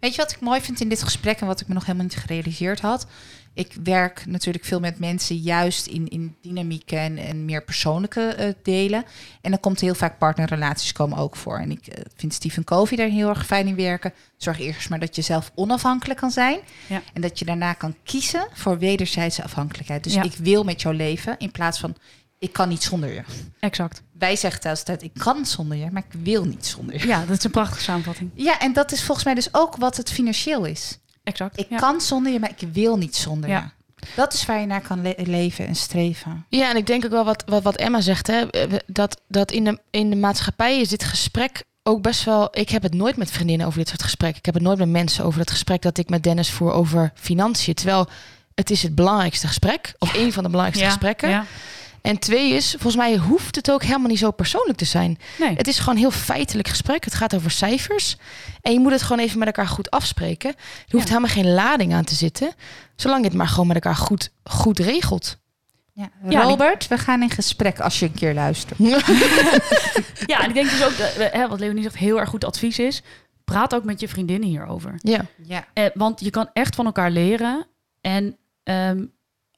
[0.00, 2.06] Weet je wat ik mooi vind in dit gesprek en wat ik me nog helemaal
[2.06, 3.06] niet gerealiseerd had?
[3.54, 8.54] Ik werk natuurlijk veel met mensen juist in, in dynamieken en, en meer persoonlijke eh,
[8.62, 9.04] delen.
[9.40, 11.58] En dan komt heel vaak partnerrelaties komen ook voor.
[11.58, 14.12] En ik eh, vind Stephen Covey daar heel erg fijn in werken.
[14.36, 16.58] Zorg eerst maar dat je zelf onafhankelijk kan zijn.
[16.88, 17.02] Ja.
[17.12, 20.04] En dat je daarna kan kiezen voor wederzijdse afhankelijkheid.
[20.04, 20.22] Dus Ja.
[20.22, 21.96] ik wil met jou leven in plaats van
[22.38, 23.22] ik kan niet zonder je.
[23.60, 24.02] Exact.
[24.18, 27.06] Wij zeggen thuis altijd ik kan zonder je, maar ik wil niet zonder je.
[27.06, 28.30] Ja, dat is een prachtige samenvatting.
[28.34, 30.98] Ja, en dat is volgens mij dus ook wat het financieel is.
[31.24, 31.58] Exact.
[31.58, 31.76] Ik ja.
[31.76, 33.72] kan zonder je, maar ik wil niet zonder Ja.
[33.96, 34.06] je.
[34.16, 36.44] Dat is waar je naar kan le- leven en streven.
[36.48, 39.52] Ja, en ik denk ook wel wat, wat, wat Emma zegt, hè, we- dat, dat
[39.52, 42.48] in, de, in de maatschappij is dit gesprek ook best wel.
[42.58, 44.38] Ik heb het nooit met vriendinnen over dit soort gesprekken.
[44.38, 47.12] Ik heb het nooit met mensen over het gesprek dat ik met Dennis voer over
[47.14, 47.74] financiën.
[47.74, 48.08] Terwijl
[48.54, 51.28] het is het belangrijkste gesprek, of een van de belangrijkste Ja, gesprekken.
[51.28, 51.44] Ja.
[52.02, 55.18] En twee is, volgens mij hoeft het ook helemaal niet zo persoonlijk te zijn.
[55.38, 55.54] Nee.
[55.56, 57.04] Het is gewoon een heel feitelijk gesprek.
[57.04, 58.16] Het gaat over cijfers.
[58.62, 60.50] En je moet het gewoon even met elkaar goed afspreken.
[60.50, 60.56] Er
[60.90, 61.14] hoeft Ja.
[61.14, 62.52] helemaal geen lading aan te zitten.
[62.96, 65.38] Zolang je het maar gewoon met elkaar goed, goed regelt.
[65.92, 66.10] Ja.
[66.28, 68.78] Ja, Robert, we gaan in gesprek als je een keer luistert.
[70.26, 72.44] Ja, en ik denk dus ook, dat, eh, hè, wat Leonie zegt, heel erg goed
[72.44, 73.02] advies is.
[73.44, 74.94] Praat ook met je vriendinnen hierover.
[74.96, 75.24] Ja.
[75.42, 75.66] Ja.
[75.72, 77.66] Eh, want je kan echt van elkaar leren.
[78.00, 79.04] En ehm,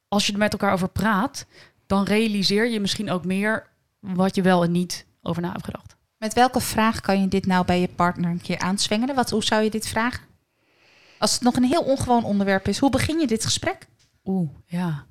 [0.08, 1.46] als je er met elkaar over praat,
[1.90, 3.66] dan realiseer je misschien ook meer
[4.00, 5.96] wat je wel en niet over na hebt gedacht.
[6.18, 9.14] Met welke vraag kan je dit nou bij je partner een keer aanzwengelen?
[9.14, 10.22] Wat, hoe zou je dit vragen?
[11.18, 13.86] Als het nog een heel ongewoon onderwerp is, hoe begin je dit gesprek?
[14.24, 15.06] Oeh, ja.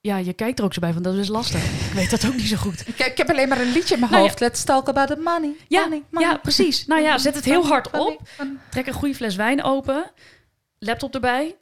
[0.00, 1.64] Ja, je kijkt er ook zo bij van, dat is lastig.
[1.88, 2.88] Ik weet dat ook niet zo goed.
[2.88, 4.28] Ik, ik heb alleen maar een liedje in mijn Nou ja.
[4.28, 4.40] hoofd.
[4.40, 5.56] Let's talk about the money.
[5.68, 6.28] Ja, money, money.
[6.28, 6.86] ja, precies.
[6.86, 8.28] Nou ja, zet het heel hard op.
[8.70, 10.10] Trek een goede fles wijn open.
[10.78, 11.56] Laptop erbij.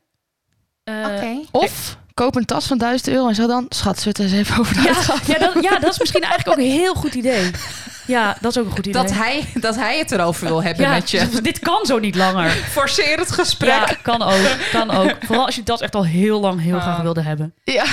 [0.84, 1.40] Eh, Oké.
[1.50, 4.74] Of koop een tas van 1000 euro en zeg dan, schat, het eens even over
[4.74, 4.94] de Ja,
[5.26, 7.50] ja, dat, ja, dat is misschien eigenlijk ook een heel goed idee.
[8.06, 9.02] Ja, dat is ook een goed idee.
[9.02, 11.28] Dat hij, dat hij het erover wil hebben ja, met je.
[11.42, 12.50] Dit kan zo niet langer.
[12.78, 13.88] Forceer het gesprek.
[13.88, 14.56] Ja, kan ook.
[14.72, 15.14] Kan ook.
[15.24, 17.02] Vooral als je dat echt al heel lang heel graag Oh.
[17.02, 17.54] wilde hebben.
[17.64, 17.84] Ja.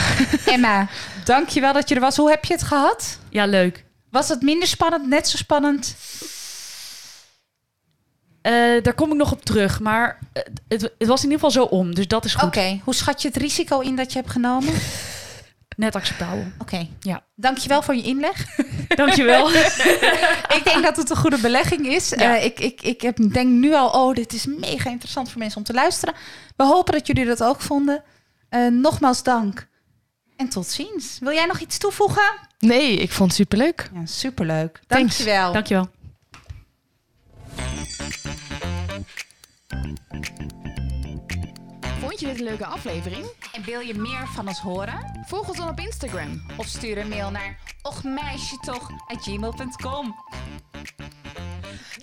[0.46, 0.88] Emma,
[1.24, 2.18] dankjewel dat je er was.
[2.18, 3.18] Hoe heb je het gehad?
[3.30, 3.84] Ja, leuk.
[4.10, 5.96] Was het minder spannend, net zo spannend?
[8.44, 8.52] Eh,
[8.84, 9.80] daar kom ik nog op terug.
[9.80, 10.20] Maar
[10.68, 11.96] het, het was in ieder geval zo om.
[11.96, 12.48] Dus dat is goed.
[12.48, 14.74] Oké, hoe schat je het risico in dat je hebt genomen?
[15.76, 16.46] Net acceptabel.
[16.58, 17.24] Oké, Ja.
[17.36, 18.46] dankjewel voor je inleg.
[18.96, 19.50] Dankjewel.
[20.58, 22.10] ik denk dat het een goede belegging is.
[22.10, 22.38] Ja.
[22.38, 25.58] Eh, ik ik, ik heb, denk nu al, oh, dit is mega interessant voor mensen
[25.58, 26.14] om te luisteren.
[26.56, 28.04] We hopen dat jullie dat ook vonden.
[28.50, 29.68] Eh, nogmaals dank.
[30.38, 31.18] En tot ziens.
[31.20, 32.34] Wil jij nog iets toevoegen?
[32.60, 33.90] Nee, ik vond het superleuk.
[33.94, 34.80] Ja, superleuk.
[34.88, 35.18] Thanks.
[35.18, 35.54] Dankjewel.
[35.54, 35.90] Dankjewel.
[42.00, 43.26] Vond je dit een leuke aflevering?
[43.54, 45.22] En wil je meer van ons horen?
[45.26, 46.42] Volg ons dan op Instagram.
[46.58, 50.16] Of stuur een mail naar ochmeisjetoch@gmail.com.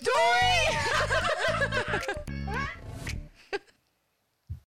[0.01, 0.79] Doei!